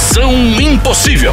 Missão 0.00 0.32
Impossível. 0.58 1.30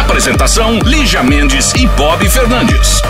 Apresentação: 0.00 0.78
Lígia 0.78 1.24
Mendes 1.24 1.74
e 1.74 1.88
Bob 1.88 2.24
Fernandes. 2.28 3.02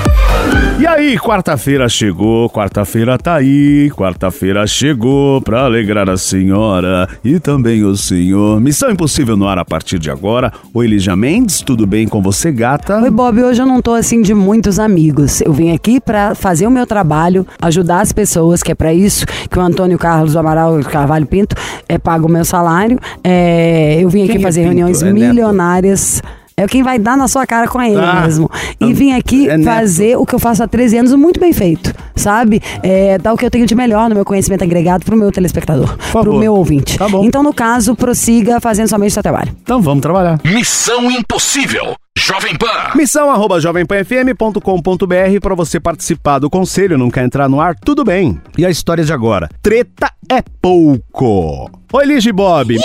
E 0.81 0.87
aí, 0.87 1.19
quarta-feira 1.19 1.89
chegou, 1.89 2.49
quarta-feira 2.49 3.19
tá 3.19 3.35
aí, 3.35 3.91
quarta-feira 3.91 4.67
chegou 4.67 5.41
pra 5.43 5.65
alegrar 5.65 6.09
a 6.09 6.17
senhora 6.17 7.07
e 7.23 7.39
também 7.39 7.85
o 7.85 7.95
senhor. 7.95 8.61
Missão 8.61 8.91
Impossível 8.91 9.37
no 9.37 9.47
ar 9.47 9.59
a 9.59 9.65
partir 9.65 9.99
de 9.99 10.11
agora. 10.11 10.51
Oi, 10.73 10.87
Lígia 10.87 11.15
Mendes, 11.15 11.61
tudo 11.61 11.87
bem 11.87 12.09
com 12.09 12.23
você, 12.23 12.51
gata? 12.51 13.01
Oi, 13.01 13.11
Bob, 13.11 13.41
hoje 13.43 13.61
eu 13.61 13.67
não 13.67 13.83
tô 13.83 13.93
assim 13.93 14.23
de 14.23 14.35
muitos 14.35 14.79
amigos. 14.79 15.41
Eu 15.43 15.53
vim 15.53 15.73
aqui 15.73 16.01
pra 16.01 16.35
fazer 16.35 16.67
o 16.67 16.71
meu 16.71 16.87
trabalho, 16.87 17.47
ajudar 17.61 18.01
as 18.01 18.13
pessoas, 18.13 18.63
que 18.63 18.73
é 18.73 18.75
pra 18.75 18.93
isso 18.95 19.27
que 19.27 19.59
o 19.59 19.63
Antônio 19.63 19.99
Carlos 19.99 20.37
Amaral 20.37 20.81
Carvalho 20.81 21.27
Pinto 21.27 21.55
é, 21.89 21.99
paga 21.99 22.27
o 22.27 22.31
meu 22.31 22.45
salário. 22.45 22.99
É, 23.23 23.99
eu 24.01 24.09
vim 24.09 24.22
aqui 24.25 24.33
Quem 24.33 24.41
é 24.41 24.45
fazer 24.45 24.63
reuniões 24.63 25.03
É 25.03 25.13
neto? 25.13 25.15
milionárias. 25.29 26.23
É 26.55 26.67
quem 26.67 26.83
vai 26.83 26.99
dar 26.99 27.17
na 27.17 27.27
sua 27.29 27.47
cara 27.47 27.67
com 27.67 27.81
ele 27.81 27.97
Ah, 27.99 28.21
mesmo. 28.27 28.49
E 28.79 28.93
vim 28.93 29.13
aqui 29.13 29.49
é 29.49 29.59
fazer 29.63 30.17
o 30.19 30.27
que 30.27 30.35
eu 30.35 30.39
faço 30.39 30.63
há 30.63 30.69
13 30.69 30.99
anos 30.99 31.15
muito 31.15 31.41
bem 31.41 31.51
feito, 31.53 31.93
sabe? 32.15 32.61
É, 32.83 33.17
dar 33.17 33.33
o 33.33 33.39
que 33.39 33.45
eu 33.47 33.51
tenho 33.51 33.67
de 33.67 33.75
melhor 33.75 34.09
no 34.11 34.15
meu 34.15 34.25
conhecimento 34.25 34.63
agregado 34.63 35.03
pro 35.03 35.17
meu 35.17 35.33
telespectador, 35.33 35.97
pro 36.13 36.35
meu 36.39 36.55
ouvinte. 36.55 36.99
Tá 36.99 37.09
bom. 37.09 37.25
Então, 37.25 37.43
no 37.43 37.55
caso, 37.55 37.97
prossiga 37.97 38.61
fazendo 38.61 38.87
somente 38.89 39.13
o 39.13 39.15
seu 39.15 39.23
trabalho. 39.23 39.51
Então 39.63 39.81
vamos 39.81 40.03
trabalhar. 40.03 40.39
Missão 40.45 41.11
Impossível. 41.11 41.95
Jovem 42.19 42.55
Pan. 42.55 42.67
Missão 42.95 43.31
arroba 43.31 43.59
jovempanfm.com.br 43.59 45.41
para 45.41 45.55
você 45.55 45.81
participar 45.81 46.39
do 46.39 46.51
conselho, 46.51 46.99
não 46.99 47.11
quer 47.11 47.25
entrar 47.25 47.49
no 47.49 47.61
ar? 47.63 47.75
Tudo 47.83 48.05
bem. 48.05 48.39
E 48.59 48.67
a 48.67 48.71
história 48.71 49.03
de 49.03 49.13
agora? 49.13 49.49
Treta 49.63 50.11
é 50.31 50.43
pouco. 50.61 51.71
Oi, 51.95 52.05
Lige 52.05 52.31
Bob. 52.31 52.77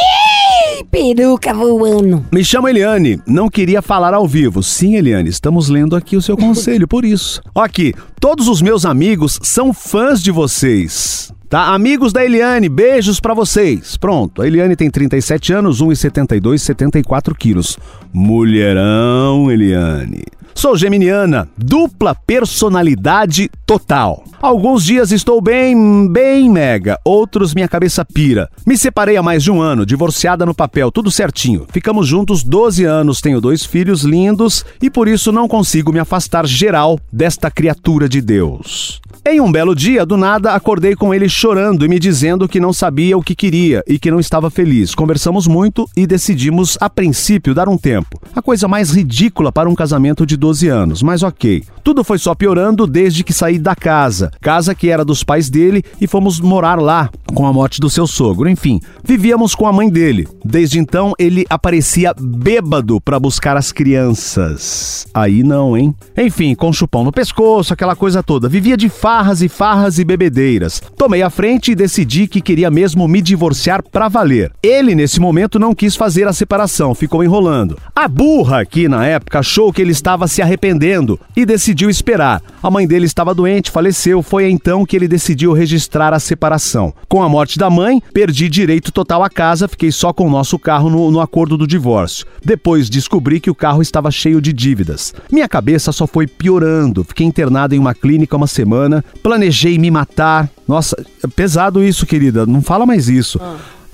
Peruca 0.84 1.54
voando. 1.54 2.26
Me 2.32 2.44
chamo 2.44 2.68
Eliane, 2.68 3.20
não 3.26 3.50
queria 3.50 3.82
falar 3.82 4.14
ao 4.14 4.28
vivo. 4.28 4.62
Sim, 4.62 4.96
Eliane, 4.96 5.30
estamos 5.30 5.70
lendo 5.70 5.96
aqui 5.96 6.16
o 6.16 6.22
seu 6.22 6.38
conselho, 6.38 6.88
por 6.88 7.06
isso. 7.06 7.42
Aqui, 7.56 7.94
todos 8.20 8.48
os 8.48 8.62
meus 8.62 8.86
amigos 8.86 9.40
são 9.42 9.74
fãs 9.74 10.22
de 10.22 10.32
vocês. 10.32 11.32
Tá? 11.50 11.74
Amigos 11.74 12.12
da 12.12 12.26
Eliane, 12.26 12.68
beijos 12.68 13.22
pra 13.22 13.34
vocês. 13.34 13.96
Pronto, 13.96 14.42
a 14.42 14.48
Eliane 14.48 14.76
tem 14.76 14.92
37 14.92 15.54
anos, 15.54 15.82
1,72, 15.82 16.58
74 16.58 17.34
quilos. 17.34 17.78
Mulherão, 18.12 19.50
Eliane. 19.50 20.24
Sou 20.54 20.76
geminiana, 20.76 21.48
dupla 21.56 22.16
personalidade 22.16 23.48
total. 23.66 24.24
Alguns 24.42 24.84
dias 24.84 25.12
estou 25.12 25.40
bem, 25.40 26.12
bem 26.12 26.50
mega, 26.50 27.00
outros 27.06 27.54
minha 27.54 27.68
cabeça 27.68 28.04
pira. 28.04 28.50
Me 28.66 28.76
separei 28.76 29.16
há 29.16 29.24
mais 29.24 29.44
de 29.44 29.52
um 29.52 29.62
ano, 29.62 29.86
divorciada 29.86 30.48
no 30.48 30.56
papel, 30.56 30.92
tudo 30.92 31.12
certinho. 31.12 31.68
Ficamos 31.72 32.08
juntos 32.08 32.44
12 32.44 32.84
anos, 32.86 33.22
tenho 33.22 33.40
dois 33.40 33.64
filhos 33.64 34.02
lindos 34.02 34.66
e 34.82 34.90
por 34.90 35.08
isso 35.08 35.32
não 35.32 35.48
consigo 35.48 35.94
me 35.94 36.00
afastar 36.00 36.46
geral 36.48 37.00
desta 37.14 37.52
criatura 37.52 38.10
de 38.10 38.20
Deus. 38.20 39.00
Em 39.30 39.42
um 39.42 39.52
belo 39.52 39.76
dia, 39.76 40.06
do 40.06 40.16
nada, 40.16 40.54
acordei 40.54 40.96
com 40.96 41.14
ele 41.14 41.28
chorando 41.28 41.84
e 41.84 41.90
me 41.90 42.00
dizendo 42.00 42.48
que 42.48 42.62
não 42.62 42.72
sabia 42.72 43.18
o 43.18 43.22
que 43.22 43.36
queria 43.36 43.84
e 43.86 44.00
que 44.00 44.10
não 44.10 44.22
estava 44.22 44.50
feliz. 44.50 44.96
Conversamos 44.96 45.48
muito 45.48 45.86
e 45.98 46.08
decidimos, 46.08 46.78
a 46.80 46.90
princípio, 46.90 47.54
dar 47.54 47.68
um 47.68 47.78
tempo. 47.78 48.22
A 48.34 48.42
coisa 48.42 48.70
mais 48.70 48.92
ridícula 48.92 49.52
para 49.52 49.70
um 49.70 49.76
casamento 49.76 50.26
de 50.26 50.38
12 50.38 50.70
anos, 50.70 51.04
mas 51.04 51.24
ok. 51.24 51.62
Tudo 51.84 52.06
foi 52.06 52.18
só 52.18 52.34
piorando 52.34 52.88
desde 52.88 53.22
que 53.22 53.34
saí 53.34 53.60
da 53.60 53.76
casa. 53.76 54.32
Casa 54.40 54.74
que 54.74 54.90
era 54.90 55.04
dos 55.04 55.26
pais 55.26 55.50
dele 55.50 55.84
e 56.00 56.08
fomos 56.08 56.40
morar 56.40 56.80
lá 56.80 57.10
com 57.34 57.46
a 57.46 57.52
morte 57.52 57.82
do 57.82 57.90
seu 57.90 58.08
sogro. 58.08 58.48
Enfim, 58.48 58.80
vivíamos 59.04 59.54
com 59.54 59.68
a 59.68 59.74
mãe 59.74 59.90
dele. 59.90 60.26
Desde 60.44 60.80
então, 60.80 61.14
ele 61.20 61.46
aparecia 61.50 62.14
bêbado 62.18 63.02
para 63.02 63.20
buscar 63.20 63.58
as 63.58 63.74
crianças. 63.74 65.06
Aí 65.14 65.44
não, 65.44 65.78
hein? 65.78 65.94
Enfim, 66.18 66.56
com 66.56 66.72
chupão 66.72 67.04
no 67.04 67.12
pescoço, 67.12 67.74
aquela 67.74 67.96
coisa 67.96 68.24
toda. 68.24 68.48
Vivia 68.48 68.78
de 68.78 68.88
farras 69.18 69.42
e 69.42 69.50
farras 69.50 69.98
e 69.98 70.06
bebedeiras. 70.06 70.80
Tomei 70.96 71.24
a 71.24 71.30
frente 71.32 71.72
e 71.72 71.76
decidi 71.76 72.28
que 72.28 72.40
queria 72.40 72.70
mesmo 72.70 73.08
me 73.08 73.20
divorciar 73.20 73.82
pra 73.82 74.08
valer. 74.08 74.52
Ele, 74.62 74.94
nesse 74.94 75.20
momento, 75.20 75.58
não 75.58 75.74
quis 75.74 75.96
fazer 75.96 76.28
a 76.28 76.34
separação, 76.34 76.94
ficou 76.94 77.24
enrolando. 77.24 77.80
A 77.96 78.08
burra 78.08 78.62
aqui 78.62 78.88
na 78.88 79.08
época 79.08 79.40
achou 79.40 79.74
que 79.74 79.82
ele 79.82 79.92
estava 79.92 80.28
se 80.28 80.40
arrependendo 80.40 81.20
e 81.36 81.48
decidiu 81.48 81.90
esperar. 81.90 82.44
A 82.62 82.70
mãe 82.70 82.86
dele 82.86 83.08
estava 83.08 83.34
doente, 83.34 83.72
faleceu. 83.72 84.22
Foi 84.22 84.48
então 84.52 84.86
que 84.86 84.96
ele 84.96 85.08
decidiu 85.08 85.52
registrar 85.52 86.14
a 86.14 86.20
separação. 86.20 86.94
Com 87.10 87.24
a 87.24 87.30
morte 87.30 87.58
da 87.58 87.72
mãe, 87.72 88.00
perdi 88.14 88.48
direito 88.48 88.92
total 88.92 89.24
à 89.24 89.30
casa, 89.32 89.68
fiquei 89.68 89.92
só 89.92 90.14
com 90.14 90.28
o 90.28 90.30
nosso 90.30 90.60
carro 90.60 90.92
no, 90.92 91.10
no 91.10 91.22
acordo 91.22 91.58
do 91.58 91.66
divórcio. 91.66 92.28
Depois 92.46 92.88
descobri 92.88 93.40
que 93.40 93.50
o 93.50 93.56
carro 93.56 93.82
estava 93.82 94.12
cheio 94.12 94.40
de 94.40 94.54
dívidas. 94.54 95.16
Minha 95.32 95.50
cabeça 95.50 95.92
só 95.92 96.06
foi 96.06 96.28
piorando. 96.28 97.04
Fiquei 97.04 97.26
internado 97.26 97.74
em 97.74 97.80
uma 97.80 97.96
clínica 97.96 98.38
uma 98.38 98.46
semana, 98.46 99.04
planejei 99.24 99.78
me 99.78 99.90
matar. 99.92 100.50
Nossa, 100.68 100.96
é 101.24 101.28
pesado 101.28 101.84
isso, 101.84 102.06
querida. 102.06 102.46
Não 102.46 102.62
fala 102.62 102.86
mais 102.86 103.10
isso. 103.10 103.40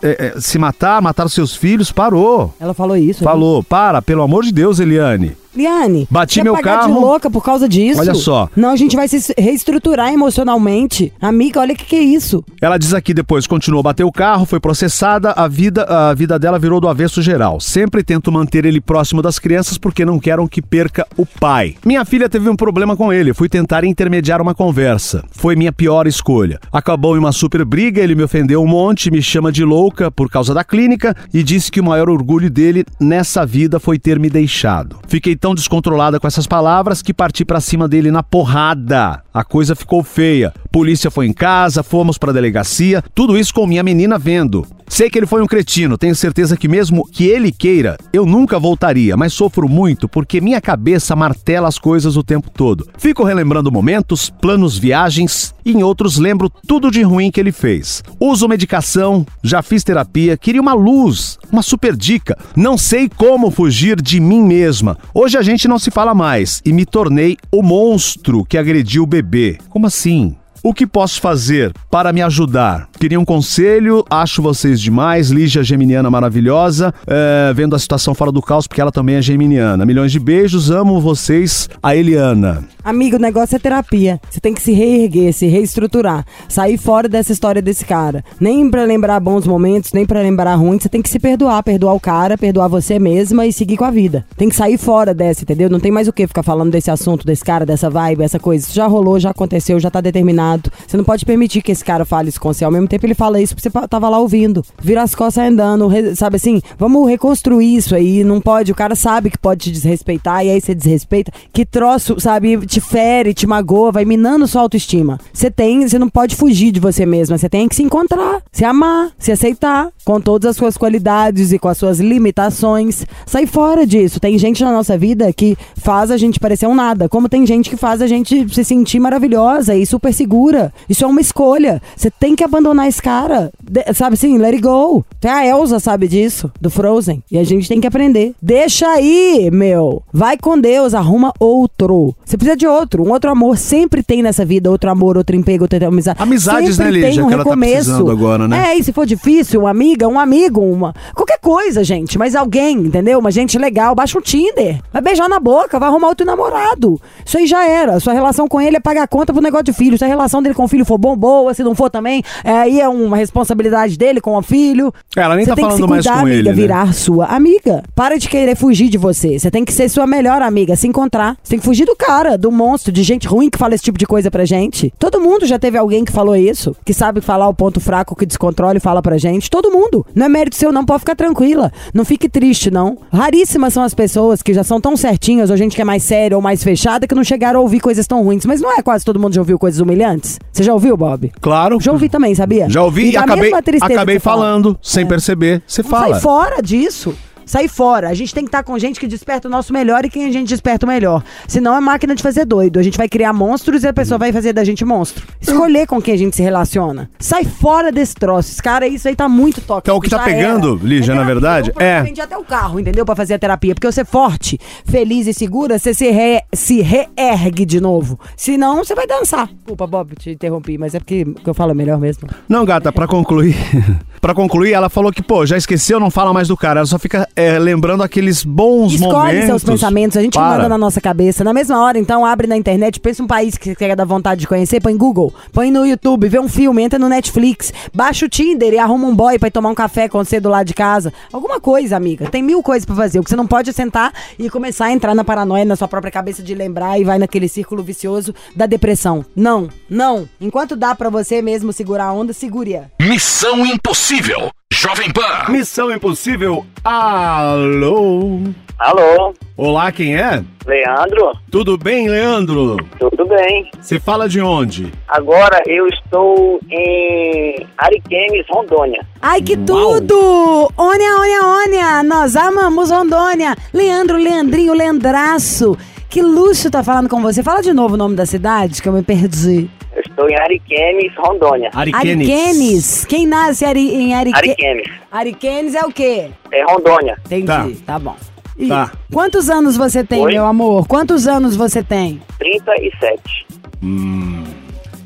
É, 0.01 0.33
é, 0.35 0.39
se 0.41 0.59
matar, 0.59 1.01
matar 1.01 1.25
os 1.25 1.33
seus 1.33 1.55
filhos, 1.55 1.91
parou. 1.91 2.53
Ela 2.59 2.73
falou 2.73 2.97
isso. 2.97 3.23
né? 3.23 3.29
Falou, 3.29 3.63
para, 3.63 4.01
pelo 4.01 4.21
amor 4.21 4.43
de 4.43 4.51
Deus, 4.51 4.79
Eliane. 4.79 5.37
Liane, 5.55 6.07
Bati 6.09 6.41
meu 6.43 6.55
carro. 6.57 6.93
de 6.93 6.99
louca 6.99 7.29
por 7.29 7.43
causa 7.43 7.67
disso? 7.69 7.99
Olha 7.99 8.13
só. 8.13 8.49
Não, 8.55 8.69
a 8.69 8.75
gente 8.75 8.95
vai 8.95 9.07
se 9.07 9.33
reestruturar 9.37 10.11
emocionalmente. 10.11 11.13
Amiga, 11.21 11.59
olha 11.59 11.73
o 11.73 11.77
que, 11.77 11.85
que 11.85 11.95
é 11.95 12.01
isso. 12.01 12.43
Ela 12.61 12.77
diz 12.77 12.93
aqui 12.93 13.13
depois, 13.13 13.47
continuou, 13.47 13.83
bateu 13.83 14.07
o 14.07 14.11
carro, 14.11 14.45
foi 14.45 14.59
processada, 14.59 15.31
a 15.31 15.47
vida, 15.47 15.83
a 15.83 16.13
vida 16.13 16.37
dela 16.39 16.57
virou 16.59 16.79
do 16.81 16.87
avesso 16.87 17.21
geral. 17.21 17.59
Sempre 17.59 18.03
tento 18.03 18.31
manter 18.31 18.65
ele 18.65 18.81
próximo 18.81 19.21
das 19.21 19.39
crianças 19.39 19.77
porque 19.77 20.05
não 20.05 20.19
quero 20.19 20.47
que 20.47 20.61
perca 20.61 21.05
o 21.17 21.25
pai. 21.25 21.75
Minha 21.85 22.03
filha 22.05 22.27
teve 22.29 22.49
um 22.49 22.55
problema 22.55 22.95
com 22.95 23.11
ele, 23.13 23.33
fui 23.33 23.47
tentar 23.47 23.83
intermediar 23.83 24.41
uma 24.41 24.53
conversa. 24.55 25.23
Foi 25.31 25.55
minha 25.55 25.71
pior 25.71 26.07
escolha. 26.07 26.59
Acabou 26.71 27.15
em 27.15 27.19
uma 27.19 27.31
super 27.31 27.63
briga, 27.65 28.01
ele 28.01 28.15
me 28.15 28.23
ofendeu 28.23 28.61
um 28.61 28.67
monte, 28.67 29.11
me 29.11 29.21
chama 29.21 29.51
de 29.51 29.63
louca 29.63 30.09
por 30.11 30.29
causa 30.29 30.53
da 30.53 30.63
clínica 30.63 31.15
e 31.33 31.43
disse 31.43 31.71
que 31.71 31.79
o 31.79 31.83
maior 31.83 32.09
orgulho 32.09 32.49
dele 32.49 32.85
nessa 32.99 33.45
vida 33.45 33.79
foi 33.79 33.99
ter 33.99 34.19
me 34.19 34.29
deixado. 34.29 34.99
Fiquei 35.07 35.35
tão 35.43 35.53
descontrolada 35.53 36.21
com 36.21 36.25
essas 36.25 36.47
palavras 36.47 37.01
que 37.01 37.13
parti 37.13 37.43
pra 37.43 37.59
cima 37.59 37.85
dele 37.85 38.09
na 38.09 38.23
porrada. 38.23 39.21
A 39.33 39.43
coisa 39.43 39.75
ficou 39.75 40.03
feia. 40.03 40.53
Polícia 40.71 41.09
foi 41.09 41.25
em 41.25 41.33
casa, 41.33 41.81
fomos 41.81 42.17
pra 42.17 42.31
delegacia, 42.31 43.03
tudo 43.15 43.37
isso 43.37 43.53
com 43.53 43.65
minha 43.65 43.81
menina 43.81 44.19
vendo. 44.19 44.65
Sei 44.87 45.09
que 45.09 45.17
ele 45.17 45.25
foi 45.25 45.41
um 45.41 45.47
cretino, 45.47 45.97
tenho 45.97 46.15
certeza 46.15 46.55
que 46.55 46.67
mesmo 46.67 47.07
que 47.11 47.25
ele 47.25 47.51
queira, 47.51 47.97
eu 48.11 48.27
nunca 48.27 48.59
voltaria, 48.59 49.17
mas 49.17 49.33
sofro 49.33 49.67
muito 49.67 50.07
porque 50.07 50.39
minha 50.39 50.61
cabeça 50.61 51.15
martela 51.15 51.67
as 51.67 51.79
coisas 51.79 52.15
o 52.15 52.23
tempo 52.23 52.51
todo. 52.51 52.87
Fico 52.97 53.23
relembrando 53.23 53.71
momentos, 53.71 54.29
planos, 54.29 54.77
viagens 54.77 55.53
e 55.65 55.71
em 55.71 55.81
outros 55.81 56.17
lembro 56.17 56.51
tudo 56.67 56.91
de 56.91 57.01
ruim 57.01 57.31
que 57.31 57.39
ele 57.39 57.51
fez. 57.51 58.03
Uso 58.19 58.47
medicação, 58.47 59.25
já 59.43 59.63
fiz 59.63 59.83
terapia, 59.83 60.37
queria 60.37 60.61
uma 60.61 60.73
luz, 60.73 61.39
uma 61.51 61.63
super 61.63 61.95
dica. 61.95 62.37
Não 62.55 62.77
sei 62.77 63.09
como 63.09 63.49
fugir 63.49 63.99
de 63.99 64.19
mim 64.19 64.43
mesma. 64.43 64.97
Hoje 65.13 65.37
a 65.37 65.41
gente 65.41 65.67
não 65.67 65.79
se 65.79 65.89
fala 65.89 66.13
mais 66.13 66.61
e 66.63 66.71
me 66.71 66.85
tornei 66.85 67.37
o 67.51 67.63
monstro 67.63 68.45
que 68.45 68.57
agrediu 68.57 69.03
o 69.03 69.07
bebê. 69.07 69.22
Como 69.69 69.87
assim? 69.87 70.35
O 70.63 70.73
que 70.73 70.87
posso 70.87 71.19
fazer 71.19 71.73
para 71.91 72.13
me 72.13 72.21
ajudar? 72.21 72.87
Queria 73.03 73.19
um 73.19 73.25
conselho, 73.25 74.05
acho 74.09 74.41
vocês 74.41 74.79
demais, 74.79 75.29
Lígia 75.29 75.61
Geminiana 75.61 76.09
maravilhosa, 76.09 76.93
é, 77.05 77.51
vendo 77.53 77.75
a 77.75 77.79
situação 77.79 78.15
fora 78.15 78.31
do 78.31 78.41
caos, 78.41 78.65
porque 78.65 78.79
ela 78.79 78.93
também 78.93 79.15
é 79.15 79.21
geminiana. 79.21 79.85
Milhões 79.85 80.09
de 80.09 80.21
beijos, 80.21 80.71
amo 80.71 81.01
vocês, 81.01 81.67
a 81.83 81.93
Eliana. 81.93 82.63
Amigo, 82.83 83.15
o 83.15 83.19
negócio 83.19 83.55
é 83.55 83.59
terapia. 83.59 84.19
Você 84.29 84.41
tem 84.41 84.53
que 84.53 84.61
se 84.61 84.73
reerguer, 84.73 85.31
se 85.31 85.47
reestruturar. 85.47 86.25
Sair 86.49 86.77
fora 86.77 87.07
dessa 87.07 87.31
história 87.31 87.61
desse 87.61 87.85
cara. 87.85 88.25
Nem 88.41 88.69
pra 88.69 88.83
lembrar 88.83 89.21
bons 89.21 89.47
momentos, 89.47 89.93
nem 89.93 90.05
pra 90.05 90.19
lembrar 90.19 90.55
ruins. 90.55 90.83
Você 90.83 90.89
tem 90.89 91.01
que 91.01 91.09
se 91.09 91.17
perdoar. 91.17 91.63
Perdoar 91.63 91.93
o 91.93 91.99
cara, 91.99 92.37
perdoar 92.37 92.67
você 92.67 92.99
mesma 92.99 93.45
e 93.45 93.53
seguir 93.53 93.77
com 93.77 93.85
a 93.85 93.89
vida. 93.89 94.25
Tem 94.35 94.49
que 94.49 94.55
sair 94.55 94.77
fora 94.77 95.13
dessa, 95.13 95.43
entendeu? 95.43 95.69
Não 95.69 95.79
tem 95.79 95.93
mais 95.93 96.09
o 96.09 96.13
que 96.13 96.27
ficar 96.27 96.43
falando 96.43 96.71
desse 96.71 96.91
assunto, 96.91 97.25
desse 97.25 97.41
cara, 97.41 97.65
dessa 97.65 97.89
vibe, 97.89 98.21
essa 98.21 98.37
coisa. 98.37 98.65
Isso 98.65 98.75
já 98.75 98.85
rolou, 98.85 99.17
já 99.17 99.29
aconteceu, 99.29 99.79
já 99.79 99.89
tá 99.89 100.01
determinado. 100.01 100.69
Você 100.85 100.97
não 100.97 101.05
pode 101.05 101.25
permitir 101.25 101.61
que 101.61 101.71
esse 101.71 101.85
cara 101.85 102.03
fale 102.03 102.27
isso 102.27 102.41
com 102.41 102.53
você. 102.53 102.65
Ao 102.65 102.71
mesmo 102.71 102.89
tempo 102.89 102.92
ele 103.01 103.13
fala 103.13 103.41
isso 103.41 103.55
porque 103.55 103.69
você 103.69 103.87
tava 103.87 104.09
lá 104.09 104.19
ouvindo. 104.19 104.63
Vira 104.81 105.01
as 105.01 105.15
costas 105.15 105.45
andando, 105.45 105.89
sabe 106.15 106.35
assim? 106.35 106.61
Vamos 106.77 107.07
reconstruir 107.09 107.75
isso 107.75 107.95
aí. 107.95 108.23
Não 108.23 108.41
pode, 108.41 108.71
o 108.71 108.75
cara 108.75 108.95
sabe 108.95 109.29
que 109.29 109.37
pode 109.37 109.65
te 109.65 109.71
desrespeitar 109.71 110.45
e 110.45 110.49
aí 110.49 110.61
você 110.61 110.75
desrespeita. 110.75 111.31
Que 111.51 111.65
troço, 111.65 112.19
sabe, 112.19 112.65
te 112.65 112.81
fere, 112.81 113.33
te 113.33 113.47
magoa, 113.47 113.91
vai 113.91 114.05
minando 114.05 114.47
sua 114.47 114.61
autoestima. 114.61 115.19
Você 115.31 115.49
tem, 115.49 115.87
você 115.87 115.97
não 115.97 116.09
pode 116.09 116.35
fugir 116.35 116.71
de 116.71 116.79
você 116.79 117.05
mesma. 117.05 117.37
Você 117.37 117.49
tem 117.49 117.67
que 117.67 117.75
se 117.75 117.83
encontrar, 117.83 118.41
se 118.51 118.65
amar, 118.65 119.11
se 119.17 119.31
aceitar 119.31 119.89
com 120.03 120.19
todas 120.19 120.51
as 120.51 120.55
suas 120.55 120.77
qualidades 120.77 121.51
e 121.51 121.59
com 121.59 121.67
as 121.67 121.77
suas 121.77 121.99
limitações. 121.99 123.05
Sai 123.25 123.45
fora 123.45 123.85
disso. 123.85 124.19
Tem 124.19 124.37
gente 124.37 124.63
na 124.63 124.71
nossa 124.71 124.97
vida 124.97 125.31
que 125.33 125.57
faz 125.75 126.11
a 126.11 126.17
gente 126.17 126.39
parecer 126.39 126.67
um 126.67 126.75
nada, 126.75 127.07
como 127.07 127.29
tem 127.29 127.45
gente 127.45 127.69
que 127.69 127.77
faz 127.77 128.01
a 128.01 128.07
gente 128.07 128.53
se 128.53 128.63
sentir 128.63 128.99
maravilhosa 128.99 129.75
e 129.75 129.85
super 129.85 130.13
segura. 130.13 130.73
Isso 130.89 131.03
é 131.03 131.07
uma 131.07 131.21
escolha. 131.21 131.81
Você 131.95 132.11
tem 132.11 132.35
que 132.35 132.43
abandonar 132.43 132.82
esse 132.87 133.01
cara. 133.01 133.51
De- 133.61 133.93
sabe 133.93 134.13
assim, 134.15 134.37
let 134.37 134.53
it 134.53 134.61
go. 134.61 135.03
Até 135.17 135.29
a 135.29 135.45
Elsa 135.45 135.79
sabe 135.79 136.07
disso, 136.07 136.51
do 136.59 136.69
Frozen. 136.69 137.23
E 137.31 137.37
a 137.37 137.43
gente 137.43 137.67
tem 137.67 137.79
que 137.79 137.87
aprender. 137.87 138.33
Deixa 138.41 138.87
aí, 138.87 139.49
meu. 139.51 140.01
Vai 140.11 140.37
com 140.37 140.59
Deus, 140.59 140.93
arruma 140.93 141.33
outro. 141.39 142.15
Você 142.25 142.37
precisa 142.37 142.57
de 142.57 142.67
outro. 142.67 143.03
Um 143.03 143.11
outro 143.11 143.29
amor 143.31 143.57
sempre 143.57 144.03
tem 144.03 144.21
nessa 144.21 144.45
vida. 144.45 144.69
Outro 144.69 144.89
amor, 144.89 145.17
outro 145.17 145.35
emprego, 145.35 145.63
outra 145.63 145.87
amizade. 145.87 146.21
Amizades, 146.21 146.75
sempre 146.75 146.85
né, 146.85 146.91
Lígia, 146.91 147.09
tem 147.11 147.21
um 147.23 147.27
que 147.27 147.33
ela 147.33 147.43
tá 147.43 147.49
recomeço. 147.49 147.73
precisando 147.75 148.11
agora, 148.11 148.47
né? 148.47 148.71
É, 148.73 148.77
e 148.77 148.83
se 148.83 148.91
for 148.91 149.05
difícil, 149.05 149.61
uma 149.61 149.69
amiga, 149.69 150.07
um 150.07 150.19
amigo, 150.19 150.61
uma. 150.61 150.93
Qualquer 151.15 151.39
coisa, 151.39 151.83
gente. 151.83 152.17
Mas 152.17 152.35
alguém, 152.35 152.77
entendeu? 152.77 153.19
Uma 153.19 153.31
gente 153.31 153.57
legal. 153.57 153.95
Baixa 153.95 154.17
um 154.17 154.21
Tinder. 154.21 154.79
Vai 154.91 155.01
beijar 155.01 155.27
na 155.29 155.39
boca, 155.39 155.79
vai 155.79 155.89
arrumar 155.89 156.09
outro 156.09 156.25
namorado. 156.25 156.99
Isso 157.25 157.37
aí 157.37 157.47
já 157.47 157.65
era. 157.67 157.99
Sua 157.99 158.13
relação 158.13 158.47
com 158.47 158.59
ele 158.59 158.77
é 158.77 158.79
pagar 158.79 159.07
conta 159.07 159.31
pro 159.33 159.41
negócio 159.41 159.65
de 159.65 159.73
filho. 159.73 159.97
Se 159.97 160.03
a 160.03 160.07
relação 160.07 160.41
dele 160.41 160.55
com 160.55 160.63
o 160.63 160.67
filho 160.67 160.85
for 160.85 160.97
bom, 160.97 161.15
boa. 161.15 161.53
Se 161.53 161.63
não 161.63 161.75
for 161.75 161.89
também, 161.89 162.23
é, 162.43 162.69
aí 162.73 162.79
é 162.81 162.89
uma 162.89 163.17
responsabilidade 163.17 163.97
dele 163.97 164.19
com 164.21 164.35
o 164.35 164.41
filho. 164.41 164.93
Ela 165.15 165.35
nem 165.35 165.45
Você 165.45 165.51
tá 165.51 165.55
tem 165.55 165.65
que 165.65 165.71
se 165.73 165.77
falando 165.77 165.89
mais 165.89 166.05
cuidar, 166.05 166.19
com 166.19 166.25
amiga, 166.25 166.37
ele, 166.37 166.49
né? 166.49 166.55
virar 166.55 166.93
sua 166.93 167.25
amiga. 167.25 167.83
Para 167.95 168.17
de 168.17 168.27
querer 168.27 168.55
fugir 168.55 168.89
de 168.89 168.97
você. 168.97 169.37
Você 169.39 169.51
tem 169.51 169.63
que 169.63 169.73
ser 169.73 169.89
sua 169.89 170.07
melhor 170.07 170.41
amiga, 170.41 170.75
se 170.75 170.87
encontrar. 170.87 171.37
Você 171.43 171.51
tem 171.51 171.59
que 171.59 171.65
fugir 171.65 171.85
do 171.85 171.95
cara, 171.95 172.37
do 172.37 172.51
monstro, 172.51 172.91
de 172.91 173.03
gente 173.03 173.27
ruim 173.27 173.49
que 173.49 173.57
fala 173.57 173.75
esse 173.75 173.83
tipo 173.83 173.97
de 173.97 174.05
coisa 174.05 174.29
pra 174.31 174.45
gente. 174.45 174.93
Todo 174.97 175.19
mundo 175.19 175.45
já 175.45 175.59
teve 175.59 175.77
alguém 175.77 176.03
que 176.05 176.11
falou 176.11 176.35
isso, 176.35 176.75
que 176.85 176.93
sabe 176.93 177.21
falar 177.21 177.47
o 177.47 177.53
ponto 177.53 177.79
fraco, 177.79 178.15
que 178.15 178.25
descontrola 178.25 178.77
e 178.77 178.79
fala 178.79 179.01
pra 179.01 179.17
gente. 179.17 179.49
Todo 179.49 179.71
mundo. 179.71 180.05
Não 180.15 180.25
é 180.25 180.29
mérito 180.29 180.55
seu, 180.55 180.71
não. 180.71 180.85
Pode 180.85 180.99
ficar 180.99 181.15
tranquila. 181.15 181.71
Não 181.93 182.05
fique 182.05 182.27
triste, 182.29 182.69
não. 182.71 182.97
Raríssimas 183.11 183.73
são 183.73 183.83
as 183.83 183.93
pessoas 183.93 184.41
que 184.41 184.53
já 184.53 184.63
são 184.63 184.79
tão 184.79 184.97
certinhas, 184.97 185.49
ou 185.49 185.57
gente 185.57 185.75
que 185.75 185.81
é 185.81 185.85
mais 185.85 186.03
séria 186.03 186.35
ou 186.35 186.41
mais 186.41 186.63
fechada, 186.63 187.07
que 187.07 187.15
não 187.15 187.23
chegaram 187.23 187.59
a 187.59 187.63
ouvir 187.63 187.79
coisas 187.79 188.05
tão 188.07 188.23
ruins. 188.23 188.45
Mas 188.45 188.61
não 188.61 188.71
é 188.71 188.81
quase 188.81 189.05
todo 189.05 189.19
mundo 189.19 189.33
já 189.33 189.41
ouviu 189.41 189.57
coisas 189.57 189.79
humilhantes? 189.79 190.39
Você 190.51 190.63
já 190.63 190.73
ouviu, 190.73 190.95
Bob? 190.97 191.31
Claro. 191.41 191.79
Já 191.79 191.91
ouvi 191.91 192.09
também, 192.09 192.35
sabia? 192.35 192.52
Já 192.69 192.83
ouvi 192.83 193.11
e, 193.11 193.17
a 193.17 193.21
acabei, 193.21 193.51
acabei 193.81 194.19
falando, 194.19 194.77
sem 194.81 195.05
perceber. 195.05 195.61
Você 195.67 195.81
Não 195.83 195.89
fala. 195.89 196.13
Sai 196.13 196.21
fora 196.21 196.61
disso. 196.61 197.15
Sai 197.45 197.67
fora. 197.67 198.09
A 198.09 198.13
gente 198.13 198.33
tem 198.33 198.43
que 198.43 198.49
estar 198.49 198.63
com 198.63 198.77
gente 198.77 198.99
que 198.99 199.07
desperta 199.07 199.47
o 199.47 199.51
nosso 199.51 199.73
melhor 199.73 200.05
e 200.05 200.09
quem 200.09 200.25
a 200.25 200.31
gente 200.31 200.49
desperta 200.49 200.85
o 200.85 200.89
melhor. 200.89 201.23
Senão 201.47 201.75
é 201.75 201.79
máquina 201.79 202.15
de 202.15 202.23
fazer 202.23 202.45
doido. 202.45 202.79
A 202.79 202.83
gente 202.83 202.97
vai 202.97 203.07
criar 203.09 203.33
monstros 203.33 203.83
e 203.83 203.87
a 203.87 203.93
pessoa 203.93 204.17
vai 204.17 204.31
fazer 204.31 204.53
da 204.53 204.63
gente 204.63 204.83
monstro. 204.85 205.25
Escolher 205.41 205.87
com 205.87 206.01
quem 206.01 206.13
a 206.13 206.17
gente 206.17 206.35
se 206.35 206.41
relaciona. 206.41 207.09
Sai 207.19 207.43
fora 207.43 207.91
desse 207.91 208.15
troço. 208.15 208.61
Cara, 208.61 208.87
isso 208.87 209.07
aí 209.07 209.15
tá 209.15 209.27
muito 209.27 209.61
tóxico. 209.61 209.81
Então, 209.85 209.97
o 209.97 210.01
que 210.01 210.09
tá 210.09 210.19
pegando, 210.19 210.75
era. 210.77 210.85
Lígia, 210.87 211.11
É 211.13 211.15
na 211.15 211.23
verdade, 211.23 211.71
é- 211.77 212.01
vendi 212.01 212.21
até 212.21 212.37
o 212.37 212.43
carro, 212.43 212.79
entendeu? 212.79 213.05
Pra 213.05 213.15
fazer 213.15 213.33
a 213.35 213.39
terapia. 213.39 213.73
Porque 213.73 213.91
você 213.91 214.01
é 214.01 214.05
forte, 214.05 214.59
feliz 214.85 215.27
e 215.27 215.33
segura, 215.33 215.77
você 215.79 215.93
se, 215.93 216.09
re, 216.09 216.41
se 216.53 216.81
reergue 216.81 217.65
de 217.65 217.79
novo. 217.79 218.19
Senão, 218.35 218.83
você 218.83 218.95
vai 218.95 219.07
dançar. 219.07 219.47
Desculpa, 219.47 219.87
Bob, 219.87 220.15
te 220.15 220.31
interrompi, 220.31 220.77
mas 220.77 220.95
é 220.95 220.99
porque 220.99 221.25
eu 221.45 221.53
falo 221.53 221.71
é 221.71 221.73
melhor 221.73 221.99
mesmo. 221.99 222.27
Não, 222.47 222.65
gata, 222.65 222.91
pra 222.91 223.07
concluir. 223.07 223.55
pra 224.21 224.33
concluir, 224.33 224.73
ela 224.73 224.89
falou 224.89 225.11
que, 225.11 225.21
pô, 225.21 225.45
já 225.45 225.57
esqueceu, 225.57 225.99
não 225.99 226.09
fala 226.11 226.33
mais 226.33 226.47
do 226.47 226.57
cara. 226.57 226.79
Ela 226.79 226.87
só 226.87 226.97
fica 226.99 227.27
é, 227.35 227.57
lembrando 227.57 228.03
aqueles 228.03 228.43
bons 228.43 228.93
Escolhe 228.93 229.13
momentos. 229.13 229.45
seus 229.45 229.63
pensamentos, 229.63 230.17
a 230.17 230.21
gente 230.21 230.33
Para. 230.33 230.57
manda 230.57 230.69
na 230.69 230.77
nossa 230.77 231.01
cabeça. 231.01 231.43
Na 231.43 231.53
mesma 231.53 231.81
hora, 231.81 231.97
então, 231.97 232.25
abre 232.25 232.47
na 232.47 232.55
internet, 232.55 232.99
pensa 232.99 233.23
um 233.23 233.27
país 233.27 233.57
que 233.57 233.65
você 233.65 233.75
quer 233.75 233.95
dar 233.95 234.05
vontade 234.05 234.41
de 234.41 234.47
conhecer, 234.47 234.81
põe 234.81 234.95
Google, 234.95 235.33
põe 235.51 235.71
no 235.71 235.85
YouTube, 235.85 236.27
vê 236.29 236.39
um 236.39 236.47
filme, 236.47 236.83
entra 236.83 236.99
no 236.99 237.09
Netflix, 237.09 237.73
baixa 237.93 238.25
o 238.25 238.29
Tinder 238.29 238.73
e 238.73 238.77
arruma 238.77 239.07
um 239.07 239.15
boy 239.15 239.37
pra 239.39 239.47
ir 239.47 239.51
tomar 239.51 239.69
um 239.69 239.75
café 239.75 240.07
com 240.07 240.23
você 240.23 240.39
do 240.39 240.49
lado 240.49 240.67
de 240.67 240.73
casa. 240.73 241.11
Alguma 241.31 241.59
coisa, 241.59 241.95
amiga. 241.95 242.29
Tem 242.29 242.43
mil 242.43 242.61
coisas 242.61 242.85
pra 242.85 242.95
fazer. 242.95 243.19
O 243.19 243.23
que 243.23 243.29
você 243.29 243.35
não 243.35 243.47
pode 243.47 243.69
é 243.69 243.73
sentar 243.73 244.13
e 244.37 244.49
começar 244.49 244.85
a 244.85 244.91
entrar 244.91 245.15
na 245.15 245.23
paranoia, 245.23 245.65
na 245.65 245.75
sua 245.75 245.87
própria 245.87 246.11
cabeça 246.11 246.43
de 246.43 246.53
lembrar 246.53 246.99
e 246.99 247.03
vai 247.03 247.17
naquele 247.17 247.47
círculo 247.47 247.83
vicioso 247.83 248.33
da 248.55 248.65
depressão. 248.65 249.25
Não, 249.35 249.69
não. 249.89 250.27
Enquanto 250.39 250.75
dá 250.75 250.93
pra 250.95 251.09
você 251.09 251.41
mesmo 251.41 251.73
segurar 251.73 252.05
a 252.05 252.13
onda, 252.13 252.33
segure-a. 252.33 252.85
Missão 253.01 253.65
Impossível. 253.65 254.51
Jovem 254.73 255.11
Pan. 255.11 255.51
Missão 255.51 255.91
Impossível. 255.91 256.65
Alô? 256.83 258.39
Alô, 258.79 259.33
Olá, 259.55 259.91
quem 259.91 260.15
é? 260.17 260.43
Leandro? 260.65 261.31
Tudo 261.51 261.77
bem, 261.77 262.09
Leandro? 262.09 262.77
Tudo 262.99 263.23
bem? 263.27 263.69
Você 263.79 263.99
fala 263.99 264.27
de 264.27 264.41
onde? 264.41 264.91
Agora 265.07 265.61
eu 265.67 265.87
estou 265.87 266.59
em 266.71 267.67
Ariquemes, 267.77 268.47
Rondônia. 268.49 269.05
Ai, 269.21 269.43
que 269.43 269.53
Uau. 269.55 269.63
tudo! 269.63 270.71
Ônia, 270.75 271.17
ônia, 271.19 271.45
ônia! 271.45 272.03
Nós 272.03 272.35
amamos 272.35 272.89
Rondônia! 272.89 273.55
Leandro, 273.71 274.17
Leandrinho, 274.17 274.73
Leandraço! 274.73 275.77
Que 276.09 276.21
luxo 276.23 276.71
tá 276.71 276.83
falando 276.83 277.07
com 277.09 277.21
você. 277.21 277.43
Fala 277.43 277.61
de 277.61 277.73
novo 277.73 277.93
o 277.93 277.97
nome 277.97 278.15
da 278.15 278.25
cidade, 278.25 278.81
que 278.81 278.89
eu 278.89 278.93
me 278.93 279.03
perdi. 279.03 279.69
Estou 280.13 280.29
em 280.29 280.35
Ariquemes, 280.35 281.11
Rondônia. 281.17 281.71
Ariquenes. 281.73 282.29
Ariquenes. 282.29 283.05
Quem 283.05 283.25
nasce 283.25 283.65
Ari, 283.65 283.93
em 283.95 284.13
Ariquenes? 284.13 284.49
Ariquemes, 284.49 284.87
Ariquenes 285.11 285.75
é 285.75 285.81
o 285.81 285.91
quê? 285.91 286.27
é 286.51 286.63
Rondônia. 286.71 287.17
Entendi, 287.25 287.45
Tá. 287.47 287.93
tá, 287.93 287.99
bom. 287.99 288.15
E 288.55 288.67
Tá. 288.67 288.91
Quantos 289.11 289.49
anos 289.49 289.75
você 289.75 290.03
tem, 290.03 290.21
Oi? 290.23 290.33
meu 290.33 290.45
amor? 290.45 290.87
Quantos 290.87 291.27
anos 291.27 291.55
você 291.55 291.81
tem? 291.81 292.21
37. 292.37 293.47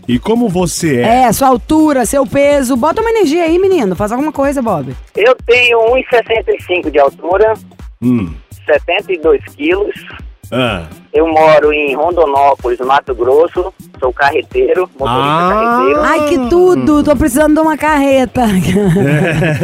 E 0.09 0.19
como 0.19 0.49
você 0.49 0.97
é? 1.01 1.23
É, 1.23 1.31
sua 1.31 1.47
altura, 1.47 2.05
seu 2.05 2.25
peso. 2.25 2.75
Bota 2.75 2.99
uma 3.01 3.09
energia 3.09 3.43
aí, 3.43 3.57
menino. 3.57 3.95
Faz 3.95 4.11
alguma 4.11 4.31
coisa, 4.33 4.61
Bob. 4.61 4.93
Eu 5.15 5.35
tenho 5.45 5.79
1,65 5.95 6.91
de 6.91 6.99
altura, 6.99 7.53
Hum. 8.01 8.33
72 8.65 9.41
quilos. 9.55 9.95
Ah. 10.51 10.85
Eu 11.17 11.27
moro 11.27 11.73
em 11.73 11.95
Rondonópolis, 11.95 12.79
Mato 12.79 13.15
Grosso. 13.15 13.73
Sou 13.99 14.13
carreteiro, 14.13 14.87
motorista 14.99 15.09
Ah. 15.09 15.49
carreteiro. 15.49 16.01
Ai, 16.03 16.29
que 16.29 16.37
tudo! 16.49 17.03
Tô 17.03 17.15
precisando 17.15 17.55
de 17.55 17.59
uma 17.61 17.75
carreta. 17.75 18.43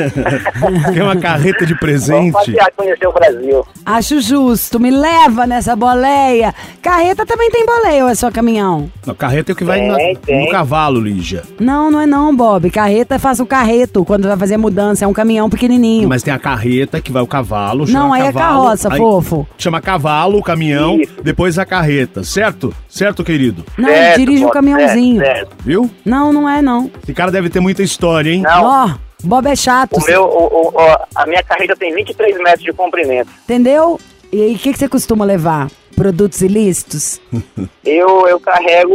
Quer 0.93 1.03
uma 1.03 1.15
carreta 1.15 1.65
de 1.65 1.73
Vamos 1.73 1.79
presente? 1.79 2.31
passear, 2.31 2.71
conhecer 2.75 3.07
o 3.07 3.11
Brasil. 3.11 3.65
Acho 3.85 4.19
justo, 4.21 4.79
me 4.79 4.89
leva 4.89 5.45
nessa 5.45 5.75
boleia. 5.75 6.53
Carreta 6.81 7.25
também 7.25 7.49
tem 7.51 7.63
boleia 7.65 8.03
ou 8.05 8.09
é 8.09 8.15
só 8.15 8.31
caminhão? 8.31 8.89
Não, 9.05 9.13
carreta 9.13 9.51
é 9.51 9.53
o 9.53 9.55
que 9.55 9.63
vai 9.63 9.79
Tem, 9.81 9.87
na- 9.89 10.19
tem. 10.19 10.45
no 10.45 10.51
cavalo, 10.51 10.99
Lígia. 10.99 11.43
Não, 11.59 11.91
não 11.91 11.99
é 12.01 12.05
não, 12.07 12.35
Bob. 12.35 12.69
Carreta 12.71 13.19
faz 13.19 13.39
o 13.39 13.45
carreto 13.45 14.03
quando 14.05 14.27
vai 14.27 14.37
fazer 14.37 14.57
mudança. 14.57 15.05
É 15.05 15.07
um 15.07 15.13
caminhão 15.13 15.47
pequenininho. 15.49 16.07
Mas 16.09 16.23
tem 16.23 16.33
a 16.33 16.39
carreta 16.39 16.99
que 17.01 17.11
vai 17.11 17.21
o 17.21 17.27
cavalo. 17.27 17.85
Não, 17.87 18.11
aí 18.13 18.23
é 18.23 18.31
cavalo, 18.31 18.63
carroça, 18.63 18.91
aí 18.91 18.97
fofo. 18.97 19.45
Chama 19.57 19.79
cavalo, 19.81 20.37
o 20.39 20.43
caminhão, 20.43 20.99
Isso. 20.99 21.13
depois 21.21 21.42
a 21.57 21.65
carreta, 21.65 22.23
certo? 22.23 22.73
Certo, 22.89 23.23
querido? 23.23 23.63
Não, 23.77 23.89
Certo, 23.89 24.17
dirige 24.19 24.45
o 24.45 24.49
caminhãozinho. 24.49 25.19
certo, 25.19 25.37
certo. 25.37 25.55
Viu? 25.63 25.89
Não, 26.05 26.31
não 26.33 26.49
é 26.49 26.61
não. 26.61 26.89
Esse 27.03 27.13
cara 27.13 27.31
deve 27.31 27.49
ter 27.49 27.59
muita 27.59 27.83
história, 27.83 28.31
hein? 28.31 28.41
Não, 28.41 28.63
Ó, 28.65 28.89
Bob 29.23 29.47
é 29.47 29.55
chato. 29.55 29.97
o 29.97 30.05
meu, 30.05 30.23
o- 30.23 30.47
o- 30.47 30.67
o- 30.69 30.97
a 31.15 31.25
minha 31.25 31.43
carreira 31.43 31.75
tem 31.75 31.93
23 31.93 32.37
metros 32.37 32.63
de 32.63 32.73
comprimento. 32.73 33.29
Entendeu? 33.43 33.99
E 34.31 34.41
aí, 34.41 34.53
o 34.55 34.57
que, 34.57 34.73
que 34.73 34.79
você 34.79 34.87
costuma 34.89 35.23
levar? 35.25 35.69
Produtos 35.95 36.41
ilícitos? 36.41 37.21
Eu, 37.85 38.27
eu 38.27 38.39
carrego 38.39 38.93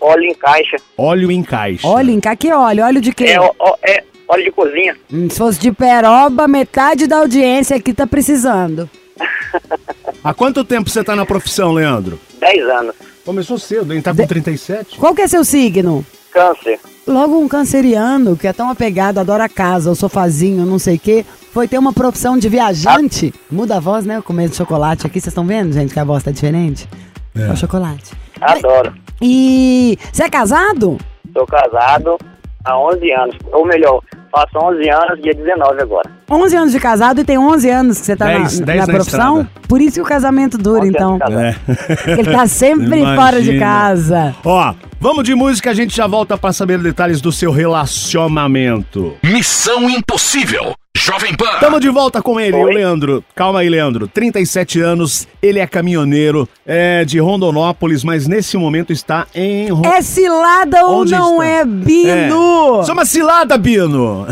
óleo 0.00 0.24
em 0.24 0.34
caixa. 0.34 0.76
Óleo 0.96 1.30
em 1.32 1.42
caixa. 1.42 1.88
Óleo, 1.88 2.10
em 2.10 2.20
cá 2.20 2.36
que 2.36 2.52
óleo? 2.52 2.84
Óleo 2.84 3.00
de 3.00 3.12
quê? 3.12 3.24
É, 3.24 3.40
ó- 3.40 3.50
ó- 3.58 3.76
é 3.82 4.04
óleo 4.28 4.44
de 4.44 4.50
cozinha. 4.52 4.96
Hum, 5.12 5.28
Se 5.30 5.38
fosse 5.38 5.58
de 5.58 5.72
peroba, 5.72 6.46
metade 6.46 7.06
da 7.06 7.16
audiência 7.18 7.76
aqui 7.76 7.92
tá 7.92 8.06
precisando. 8.06 8.88
Há 10.22 10.32
quanto 10.34 10.64
tempo 10.64 10.88
você 10.90 11.02
tá 11.02 11.16
na 11.16 11.26
profissão, 11.26 11.72
Leandro? 11.72 12.18
10 12.40 12.68
anos. 12.68 12.94
Começou 13.24 13.58
cedo, 13.58 13.92
hein? 13.94 14.00
Tá 14.02 14.10
com 14.14 14.22
De- 14.22 14.28
37? 14.28 14.96
Qual 14.98 15.14
que 15.14 15.22
é 15.22 15.28
seu 15.28 15.44
signo? 15.44 16.04
Câncer. 16.32 16.78
Logo 17.06 17.38
um 17.38 17.48
canceriano 17.48 18.36
que 18.36 18.46
é 18.46 18.52
tão 18.52 18.70
apegado, 18.70 19.18
adora 19.18 19.44
a 19.44 19.48
casa, 19.48 19.90
o 19.90 19.94
sofazinho, 19.94 20.64
não 20.64 20.78
sei 20.78 20.96
o 20.96 20.98
quê, 20.98 21.26
foi 21.52 21.66
ter 21.68 21.78
uma 21.78 21.92
profissão 21.92 22.38
de 22.38 22.48
viajante. 22.48 23.34
Muda 23.50 23.76
a 23.76 23.80
voz, 23.80 24.06
né? 24.06 24.22
Comendo 24.24 24.54
chocolate 24.54 25.06
aqui, 25.06 25.20
vocês 25.20 25.32
estão 25.32 25.44
vendo, 25.46 25.72
gente, 25.72 25.92
que 25.92 26.00
a 26.00 26.04
voz 26.04 26.22
tá 26.22 26.30
diferente? 26.30 26.88
É, 27.34 27.50
o 27.52 27.56
chocolate. 27.56 28.12
Adoro. 28.40 28.94
E 29.20 29.98
você 30.12 30.24
é 30.24 30.30
casado? 30.30 30.98
Sou 31.32 31.46
casado 31.46 32.16
há 32.64 32.78
11 32.78 33.12
anos. 33.12 33.36
Ou 33.52 33.66
melhor, 33.66 34.00
faço 34.30 34.58
11 34.58 34.88
anos, 34.88 35.22
dia 35.22 35.34
19 35.34 35.82
agora. 35.82 36.10
11 36.30 36.56
anos 36.56 36.72
de 36.72 36.80
casado 36.80 37.20
e 37.20 37.24
tem 37.24 37.36
11 37.38 37.68
anos 37.70 38.00
que 38.00 38.06
você 38.06 38.16
tá 38.16 38.26
Dez- 38.26 38.60
na, 38.60 38.66
na 38.66 38.74
na 38.86 38.86
profissão? 38.86 39.40
estrada. 39.42 39.66
Por 39.68 39.80
isso 39.80 39.94
que 39.96 40.00
o 40.00 40.04
casamento 40.04 40.56
dura, 40.58 40.80
11 40.80 40.88
então. 40.90 41.18
casado. 41.18 41.40
É. 41.40 41.56
Ele 42.18 42.30
tá 42.30 42.46
sempre 42.46 43.02
fora 43.16 43.40
de 43.42 43.58
casa. 43.58 44.34
Ó, 44.44 44.74
vamos 45.00 45.24
de 45.24 45.34
música, 45.34 45.70
a 45.70 45.74
gente 45.74 45.94
já 45.96 46.06
volta 46.06 46.36
pra 46.38 46.52
saber 46.52 46.78
detalhes 46.78 47.20
do 47.20 47.30
seu 47.32 47.50
relacionamento. 47.52 49.14
Missão 49.22 49.88
Impossível. 49.90 50.74
Jovem 51.04 51.34
Pan. 51.34 51.58
Tamo 51.58 51.80
de 51.80 51.88
volta 51.88 52.22
com 52.22 52.38
ele, 52.38 52.56
o 52.56 52.60
Oi. 52.60 52.74
Leandro. 52.74 53.24
Calma 53.34 53.58
aí, 53.58 53.68
Leandro. 53.68 54.06
37 54.06 54.80
anos, 54.80 55.26
ele 55.42 55.58
é 55.58 55.66
caminhoneiro, 55.66 56.48
é 56.64 57.04
de 57.04 57.18
Rondonópolis, 57.18 58.04
mas 58.04 58.28
nesse 58.28 58.56
momento 58.56 58.92
está 58.92 59.26
em 59.34 59.68
Ron... 59.68 59.82
É 59.84 60.00
cilada 60.00 60.86
ou 60.86 61.00
Onde 61.00 61.10
não 61.10 61.42
está? 61.42 61.44
é, 61.44 61.64
Bino? 61.64 62.82
É. 62.84 62.88
É 62.88 62.92
uma 62.92 63.04
cilada, 63.04 63.58
Bino! 63.58 64.28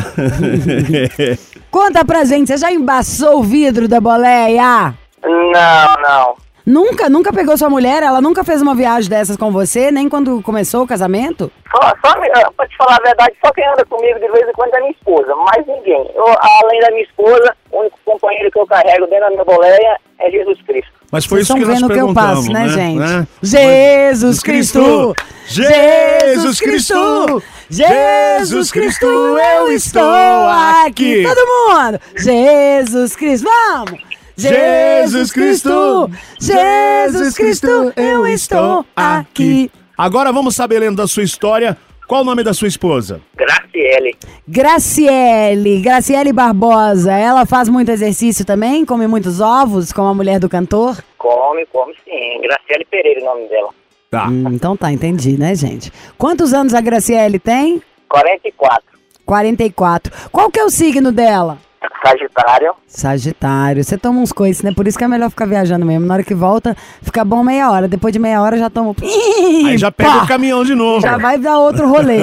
Conta 1.73 2.05
pra 2.05 2.25
gente, 2.25 2.47
você 2.47 2.57
já 2.57 2.71
embaçou 2.71 3.41
o 3.41 3.43
vidro 3.43 3.89
da 3.89 4.01
boleia? 4.01 4.95
Não, 5.25 6.03
não. 6.03 6.35
Nunca, 6.65 7.09
nunca 7.09 7.33
pegou 7.33 7.57
sua 7.59 7.69
mulher? 7.69 8.01
Ela 8.05 8.21
nunca 8.21 8.45
fez 8.45 8.63
uma 8.63 8.77
viagem 8.77 9.11
dessas 9.11 9.37
com 9.37 9.51
você, 9.51 9.91
nem 9.91 10.09
quando 10.09 10.41
começou 10.41 10.85
o 10.85 10.87
casamento? 10.87 11.51
Só, 11.81 12.53
pra 12.57 12.69
te 12.69 12.77
falar 12.77 12.97
a 12.97 13.03
verdade, 13.03 13.35
só 13.45 13.53
quem 13.53 13.67
anda 13.67 13.85
comigo 13.85 14.19
de 14.19 14.29
vez 14.29 14.49
em 14.49 14.53
quando 14.53 14.75
é 14.75 14.81
minha 14.81 14.93
esposa, 14.93 15.35
mais 15.35 15.67
ninguém. 15.67 16.11
Eu, 16.15 16.25
além 16.27 16.81
da 16.81 16.91
minha 16.91 17.03
esposa, 17.03 17.57
o 17.73 17.81
único 17.81 17.99
companheiro 18.05 18.51
que 18.51 18.59
eu 18.59 18.67
carrego 18.67 19.07
dentro 19.07 19.27
da 19.27 19.31
minha 19.31 19.45
boleia 19.45 19.99
é 20.19 20.31
Jesus 20.31 20.61
Cristo. 20.63 20.93
Mas 21.11 21.27
foi 21.27 21.39
Vocês 21.39 21.49
isso 21.49 21.55
que 21.57 21.63
estão 21.63 21.73
nós 21.73 21.81
vendo 21.81 21.91
o 21.91 21.95
que 21.95 22.01
eu 22.01 22.15
perguntamos, 22.15 22.49
passo, 22.49 22.53
né, 22.53 22.69
gente? 22.69 22.99
Né? 22.99 23.27
Jesus 23.43 24.41
Cristo! 24.41 25.15
Jesus 25.47 26.61
Cristo! 26.61 27.43
Jesus 27.69 28.71
Cristo, 28.71 29.07
eu 29.07 29.73
estou 29.73 30.49
aqui! 30.85 31.25
Todo 31.25 31.47
mundo! 31.47 32.01
Jesus 32.17 33.17
Cristo, 33.17 33.49
vamos! 33.49 34.01
Jesus 34.37 35.33
Cristo! 35.33 36.11
Jesus 36.41 37.35
Cristo, 37.35 37.93
eu 37.97 38.27
estou 38.27 38.87
aqui! 38.95 39.71
Agora 40.01 40.33
vamos 40.33 40.57
saber, 40.57 40.79
lendo 40.79 40.97
da 40.97 41.07
sua 41.07 41.23
história, 41.23 41.77
qual 42.09 42.23
o 42.23 42.25
nome 42.25 42.43
da 42.43 42.55
sua 42.55 42.67
esposa? 42.67 43.21
Graciele. 43.37 44.17
Graciele, 44.49 45.83
Graciele 45.83 46.33
Barbosa, 46.33 47.13
ela 47.13 47.45
faz 47.45 47.69
muito 47.69 47.91
exercício 47.91 48.43
também? 48.43 48.87
Come 48.87 49.07
muitos 49.07 49.43
ovos, 49.43 49.93
como 49.93 50.09
a 50.09 50.15
mulher 50.15 50.41
do 50.41 50.49
cantor? 50.49 51.05
Come, 51.19 51.67
come 51.67 51.93
sim. 52.03 52.41
Graciele 52.41 52.87
Pereira, 52.91 53.21
o 53.21 53.25
nome 53.27 53.47
dela. 53.51 53.69
Tá. 54.11 54.27
Hum, 54.27 54.45
então 54.55 54.75
tá, 54.75 54.91
entendi, 54.91 55.39
né, 55.39 55.55
gente? 55.55 55.93
Quantos 56.17 56.55
anos 56.55 56.73
a 56.73 56.81
Graciele 56.81 57.39
tem? 57.39 57.83
44. 58.09 58.83
44. 59.27 60.31
Qual 60.33 60.51
que 60.51 60.59
é 60.59 60.65
o 60.65 60.71
signo 60.71 61.13
dela? 61.13 61.59
Sagitário. 62.05 62.73
Sagitário. 62.87 63.85
Você 63.85 63.99
toma 63.99 64.21
uns 64.21 64.33
coices, 64.33 64.63
né? 64.63 64.73
Por 64.75 64.87
isso 64.89 64.97
que 64.97 65.05
é 65.05 65.09
melhor 65.09 65.29
ficar 65.31 65.47
viajando 65.47 65.85
mesmo. 65.85 66.07
Na 66.07 66.15
hora 66.15 66.25
que 66.25 66.35
volta, 66.35 66.75
fica 67.03 67.25
bom 67.25 67.43
meia 67.45 67.71
hora. 67.71 67.87
Depois 67.89 68.13
de 68.13 68.19
meia 68.19 68.41
hora 68.41 68.57
já 68.57 68.71
toma. 68.71 68.95
Aí 69.67 69.77
já 69.77 69.91
pega 69.93 70.11
Pá! 70.11 70.25
o 70.25 70.29
caminhão 70.29 70.65
de 70.65 70.75
novo. 70.75 71.01
Já 71.01 71.19
vai 71.19 71.39
dar 71.39 71.59
outro 71.59 71.89
rolê. 71.89 72.21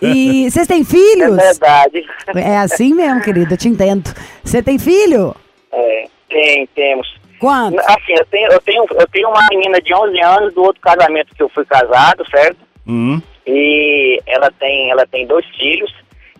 E 0.00 0.50
vocês 0.50 0.66
têm 0.66 0.82
É 0.82 0.84
filhos? 0.84 1.36
verdade. 1.36 2.06
É 2.34 2.58
assim 2.58 2.94
mesmo, 2.94 3.20
querida, 3.20 3.54
eu 3.54 3.58
te 3.58 3.68
entendo. 3.68 4.08
Você 4.44 4.62
tem 4.62 4.78
filho? 4.78 5.34
É, 5.72 6.04
tem, 6.28 6.66
temos. 6.74 7.08
Quantos? 7.40 7.78
Assim, 7.86 8.14
eu 8.18 8.26
tenho, 8.26 8.50
eu, 8.52 8.60
tenho, 8.60 8.84
eu 8.90 9.06
tenho 9.08 9.28
uma 9.28 9.40
menina 9.50 9.80
de 9.80 9.94
11 9.94 10.20
anos 10.20 10.54
do 10.54 10.62
outro 10.62 10.80
casamento 10.80 11.34
que 11.34 11.42
eu 11.42 11.48
fui 11.48 11.64
casado, 11.64 12.24
certo? 12.30 12.56
Hum. 12.86 13.20
E 13.46 14.20
ela 14.26 14.50
tem, 14.58 14.90
ela 14.90 15.06
tem 15.06 15.26
dois 15.26 15.46
filhos, 15.56 15.92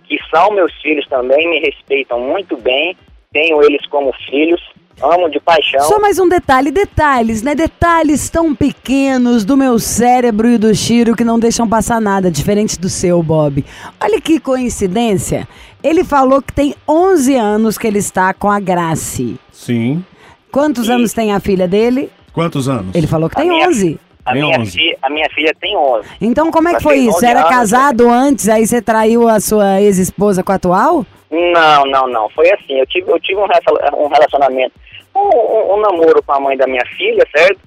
que 0.09 0.19
são 0.35 0.51
meus 0.53 0.73
filhos 0.81 1.07
também, 1.09 1.49
me 1.49 1.61
respeitam 1.61 2.19
muito 2.21 2.57
bem, 2.57 2.97
tenho 3.33 3.63
eles 3.63 3.85
como 3.89 4.13
filhos, 4.29 4.61
amo 5.03 5.29
de 5.31 5.39
paixão. 5.39 5.81
Só 5.83 6.01
mais 6.01 6.19
um 6.19 6.29
detalhe, 6.29 6.71
detalhes, 6.71 7.43
né? 7.43 7.55
Detalhes 7.55 8.29
tão 8.31 8.55
pequenos 8.55 9.45
do 9.45 9.57
meu 9.57 9.79
cérebro 9.79 10.49
e 10.49 10.59
do 10.59 10.75
Chiro 10.75 11.15
que 11.15 11.23
não 11.25 11.39
deixam 11.39 11.69
passar 11.69 12.01
nada, 12.01 12.31
diferente 12.31 12.79
do 12.81 12.89
seu, 12.89 13.23
Bob. 13.23 13.65
Olha 14.01 14.21
que 14.21 14.41
coincidência. 14.41 15.47
Ele 15.83 16.03
falou 16.03 16.43
que 16.43 16.53
tem 16.53 16.75
11 16.89 17.37
anos 17.37 17.79
que 17.79 17.87
ele 17.87 17.99
está 17.99 18.35
com 18.35 18.51
a 18.51 18.59
Grace. 18.59 19.39
Sim. 19.53 20.05
Quantos 20.51 20.89
anos 20.91 21.13
tem 21.13 21.33
a 21.33 21.39
filha 21.41 21.69
dele? 21.69 22.11
Quantos 22.33 22.69
anos? 22.69 22.95
Ele 22.95 23.07
falou 23.07 23.29
que 23.29 23.37
A 23.37 23.41
tem 23.43 23.51
minha- 23.51 23.69
11. 23.69 24.01
A 24.31 24.35
minha, 24.35 24.59
11. 24.61 24.71
fi, 24.73 24.97
a 25.03 25.11
minha 25.11 25.29
filha 25.31 25.53
tem 25.61 25.77
11. 25.77 26.09
Então 26.21 26.51
como 26.51 26.69
é 26.69 26.75
que 26.75 26.83
foi 26.83 26.97
isso? 26.99 27.17
11 27.19 27.27
Era 27.27 27.41
anos, 27.41 27.51
casado 27.51 28.09
antes, 28.11 28.49
aí 28.49 28.67
você 28.67 28.81
traiu 28.83 29.29
a 29.29 29.41
sua 29.41 29.81
ex-esposa 29.81 30.43
com 30.43 30.53
a 30.53 30.55
atual? 30.57 31.05
Não, 31.31 31.85
não, 31.87 32.07
não. 32.09 32.29
Foi 32.31 32.51
assim. 32.53 32.79
Eu 32.79 32.87
tive, 32.87 33.11
eu 33.11 33.21
tive 33.21 33.39
um, 33.41 33.47
rela- 33.47 34.09
relacionamento, 34.09 34.73
um, 35.15 35.21
um- 35.21 35.75
um 35.75 35.81
namoro 35.81 36.23
com 36.23 36.33
a 36.33 36.41
mãe 36.41 36.57
da 36.57 36.67
minha 36.67 36.85
filha, 36.97 37.27
certo? 37.35 37.61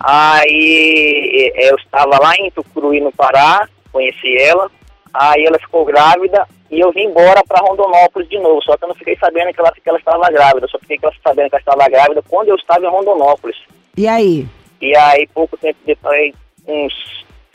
Aí 0.00 1.52
eh, 1.54 1.70
eu 1.70 1.76
estava 1.76 2.18
lá 2.20 2.32
em 2.38 2.50
Tucuruí, 2.50 3.00
no 3.00 3.12
Pará, 3.12 3.68
conheci 3.92 4.36
ela. 4.38 4.70
Aí 5.12 5.44
ela 5.44 5.58
ficou 5.58 5.84
grávida 5.84 6.46
e 6.70 6.80
eu 6.80 6.92
vim 6.92 7.04
embora 7.04 7.42
para 7.48 7.66
Rondonópolis 7.66 8.28
de 8.28 8.38
novo. 8.38 8.62
Só 8.62 8.76
que 8.76 8.84
eu 8.84 8.88
não 8.88 8.94
fiquei 8.94 9.16
sabendo 9.18 9.52
que 9.52 9.60
ela, 9.60 9.72
que 9.72 9.88
ela 9.88 9.98
estava 9.98 10.30
grávida. 10.30 10.66
Eu 10.66 10.68
só 10.70 10.78
fiquei 10.78 10.98
sabendo 11.24 11.48
que 11.50 11.56
ela 11.56 11.60
estava 11.60 11.88
grávida 11.88 12.22
quando 12.28 12.48
eu 12.48 12.56
estava 12.56 12.84
em 12.84 12.90
Rondonópolis. 12.90 13.56
E 13.96 14.06
aí? 14.06 14.46
E 14.80 14.96
aí, 14.96 15.26
pouco 15.34 15.56
tempo 15.56 15.78
depois, 15.86 16.34
uns 16.66 16.92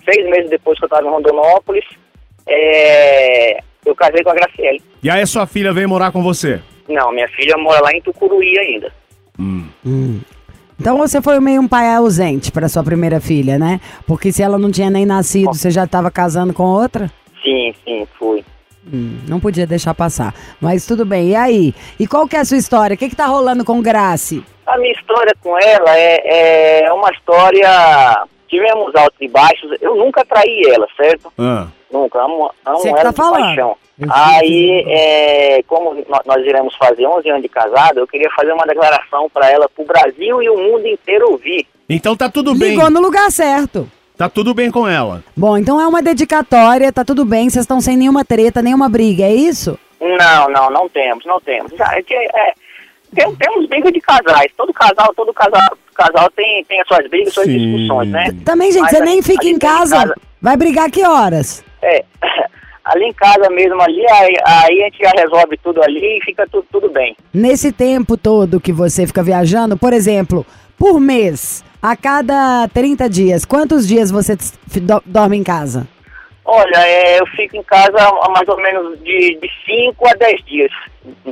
seis 0.03 0.29
meses 0.29 0.49
depois 0.49 0.77
que 0.77 0.85
eu 0.85 0.87
estava 0.87 1.07
em 1.07 1.11
Rondonópolis, 1.11 1.85
eh, 2.47 3.59
eu 3.85 3.95
casei 3.95 4.23
com 4.23 4.29
a 4.29 4.35
Graciele. 4.35 4.81
E 5.01 5.09
aí 5.09 5.25
sua 5.25 5.45
filha 5.45 5.73
veio 5.73 5.87
morar 5.89 6.11
com 6.11 6.21
você? 6.21 6.61
Não, 6.87 7.11
minha 7.13 7.27
filha 7.29 7.57
mora 7.57 7.81
lá 7.81 7.91
em 7.93 8.01
Tucuruí 8.01 8.57
ainda. 8.59 8.91
Então 10.79 10.97
você 10.97 11.21
foi 11.21 11.39
meio 11.39 11.61
um 11.61 11.67
pai 11.67 11.93
ausente 11.95 12.51
para 12.51 12.67
sua 12.67 12.83
primeira 12.83 13.21
filha, 13.21 13.57
né? 13.57 13.79
Porque 14.05 14.31
se 14.31 14.41
ela 14.43 14.57
não 14.57 14.71
tinha 14.71 14.89
nem 14.89 15.05
nascido, 15.05 15.53
você 15.53 15.71
já 15.71 15.85
estava 15.85 16.11
casando 16.11 16.53
com 16.53 16.63
outra? 16.63 17.09
Sim, 17.41 17.73
sim, 17.85 18.07
fui. 18.17 18.43
Hum, 18.91 19.19
não 19.27 19.39
podia 19.39 19.65
deixar 19.65 19.93
passar. 19.93 20.35
Mas 20.59 20.85
tudo 20.85 21.05
bem. 21.05 21.29
E 21.29 21.35
aí? 21.35 21.75
E 21.97 22.05
qual 22.05 22.27
que 22.27 22.35
é 22.35 22.39
a 22.39 22.45
sua 22.45 22.57
história? 22.57 22.95
O 22.95 22.97
que, 22.97 23.09
que 23.09 23.15
tá 23.15 23.27
rolando 23.27 23.63
com 23.63 23.81
Grace? 23.81 24.43
A 24.65 24.77
minha 24.77 24.93
história 24.93 25.33
com 25.41 25.57
ela 25.59 25.97
é, 25.97 26.83
é 26.85 26.93
uma 26.93 27.09
história. 27.11 27.69
Tivemos 28.47 28.95
altos 28.95 29.19
e 29.19 29.27
baixos. 29.27 29.71
Eu 29.81 29.95
nunca 29.95 30.23
traí 30.25 30.63
ela, 30.69 30.87
certo? 30.95 31.31
Ah. 31.37 31.67
Nunca. 31.91 32.19
Amo, 32.21 32.51
amo 32.65 32.77
Você 32.77 32.93
que 32.93 32.99
ela 32.99 33.03
tá 33.03 33.09
de 33.11 33.15
falando. 33.15 33.43
paixão. 33.45 33.77
Eu 33.99 34.07
Aí, 34.11 34.83
sei. 34.83 34.85
é, 34.93 35.63
como 35.67 35.93
nó- 36.09 36.21
nós 36.25 36.43
iremos 36.45 36.75
fazer 36.77 37.05
11 37.05 37.29
anos 37.29 37.41
de 37.43 37.49
casado, 37.49 37.99
eu 37.99 38.07
queria 38.07 38.29
fazer 38.35 38.51
uma 38.51 38.65
declaração 38.65 39.29
para 39.31 39.51
ela, 39.51 39.69
para 39.69 39.83
o 39.83 39.87
Brasil 39.87 40.41
e 40.41 40.49
o 40.49 40.57
mundo 40.57 40.87
inteiro 40.87 41.29
ouvir. 41.31 41.67
Então 41.87 42.15
tá 42.15 42.27
tudo 42.29 42.55
bem. 42.55 42.71
Ligou 42.71 42.89
no 42.89 42.99
lugar 43.01 43.29
certo. 43.31 43.87
Tá 44.17 44.27
tudo 44.29 44.53
bem 44.53 44.71
com 44.71 44.87
ela. 44.87 45.23
Bom, 45.37 45.57
então 45.57 45.79
é 45.79 45.85
uma 45.87 46.01
dedicatória, 46.01 46.91
tá 46.91 47.03
tudo 47.05 47.23
bem, 47.25 47.49
vocês 47.49 47.63
estão 47.63 47.81
sem 47.81 47.97
nenhuma 47.97 48.23
treta, 48.25 48.61
nenhuma 48.61 48.87
briga, 48.89 49.23
é 49.25 49.33
isso? 49.33 49.77
Não, 49.99 50.49
não, 50.49 50.69
não 50.69 50.89
temos, 50.89 51.25
não 51.25 51.39
temos. 51.39 51.71
É, 51.79 52.01
que, 52.01 52.13
é, 52.15 52.53
tem- 53.13 53.35
temos 53.35 53.67
briga 53.69 53.91
de 53.91 53.99
casais. 54.01 54.51
Todo 54.57 54.73
casal, 54.73 55.13
todo 55.15 55.33
casal, 55.33 55.61
casal 55.95 56.29
tem, 56.35 56.63
tem 56.65 56.81
as 56.81 56.87
suas 56.87 57.07
brigas, 57.09 57.33
suas 57.33 57.45
Sim. 57.47 57.57
discussões, 57.57 58.09
né? 58.09 58.35
Também, 58.45 58.71
gente, 58.71 58.81
Mas 58.81 58.91
você 58.91 58.97
a- 58.97 59.05
nem 59.05 59.21
fica 59.21 59.45
em 59.45 59.49
gente 59.51 59.59
tem 59.59 59.69
casa. 59.69 60.13
Vai 60.41 60.57
brigar 60.57 60.89
que 60.91 61.05
horas? 61.05 61.63
É, 61.81 62.03
ali 62.85 63.05
em 63.05 63.13
casa 63.13 63.49
mesmo, 63.49 63.81
ali, 63.81 64.05
aí, 64.11 64.35
aí 64.45 64.81
a 64.81 64.85
gente 64.85 64.97
já 64.99 65.11
resolve 65.15 65.57
tudo 65.63 65.81
ali 65.83 66.17
e 66.17 66.23
fica 66.23 66.45
tudo, 66.51 66.65
tudo 66.71 66.89
bem. 66.89 67.15
Nesse 67.33 67.71
tempo 67.71 68.17
todo 68.17 68.59
que 68.59 68.73
você 68.73 69.07
fica 69.07 69.23
viajando, 69.23 69.77
por 69.77 69.93
exemplo, 69.93 70.45
por 70.77 70.99
mês, 70.99 71.63
a 71.81 71.95
cada 71.95 72.67
30 72.73 73.09
dias, 73.09 73.45
quantos 73.45 73.87
dias 73.87 74.11
você 74.11 74.35
dorme 75.05 75.37
em 75.37 75.43
casa? 75.43 75.87
Olha, 76.45 76.77
é, 76.77 77.19
eu 77.19 77.25
fico 77.27 77.55
em 77.55 77.63
casa 77.63 77.97
há 77.97 78.29
mais 78.29 78.47
ou 78.49 78.57
menos 78.57 78.99
de 79.01 79.39
5 79.65 80.07
a 80.07 80.13
10 80.13 80.45
dias, 80.45 80.71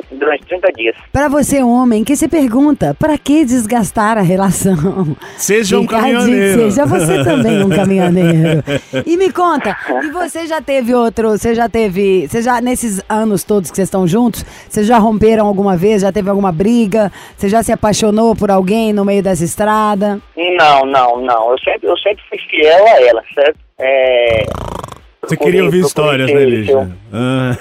durante 0.09 0.45
30 0.45 0.71
dias. 0.71 0.95
Pra 1.11 1.27
você, 1.27 1.61
homem, 1.61 2.03
que 2.03 2.15
se 2.15 2.29
pergunta, 2.29 2.95
pra 2.97 3.17
que 3.17 3.43
desgastar 3.43 4.17
a 4.17 4.21
relação? 4.21 5.15
Seja 5.35 5.79
um 5.79 5.85
caminhoneiro. 5.85 6.61
Seja 6.61 6.85
você 6.85 7.23
também 7.25 7.63
um 7.63 7.69
caminhoneiro. 7.69 8.63
E 9.05 9.17
me 9.17 9.31
conta, 9.31 9.75
e 10.03 10.09
você 10.11 10.45
já 10.45 10.61
teve 10.61 10.93
outro, 10.93 11.29
você 11.29 11.53
já 11.55 11.67
teve, 11.67 12.27
você 12.27 12.41
já, 12.41 12.61
nesses 12.61 13.03
anos 13.09 13.43
todos 13.43 13.69
que 13.69 13.75
vocês 13.75 13.87
estão 13.87 14.07
juntos, 14.07 14.45
vocês 14.69 14.85
já 14.85 14.97
romperam 14.97 15.47
alguma 15.47 15.75
vez, 15.75 16.01
já 16.01 16.11
teve 16.11 16.29
alguma 16.29 16.51
briga? 16.51 17.11
Você 17.35 17.49
já 17.49 17.63
se 17.63 17.71
apaixonou 17.71 18.35
por 18.35 18.51
alguém 18.51 18.93
no 18.93 19.03
meio 19.03 19.23
dessa 19.23 19.43
estrada? 19.43 20.19
Não, 20.37 20.85
não, 20.85 21.17
não. 21.21 21.51
Eu 21.51 21.57
sempre, 21.59 21.89
eu 21.89 21.97
sempre 21.97 22.23
fui 22.29 22.37
fiel 22.49 22.85
a 22.85 23.01
ela, 23.01 23.23
certo? 23.33 23.57
É, 23.79 24.43
Você 25.21 25.35
procurei- 25.35 25.37
queria 25.37 25.63
ouvir 25.65 25.79
histórias, 25.81 26.29
ser- 26.29 26.35
né, 26.35 26.45
Lígia? 26.45 26.91
Ah. 27.13 27.51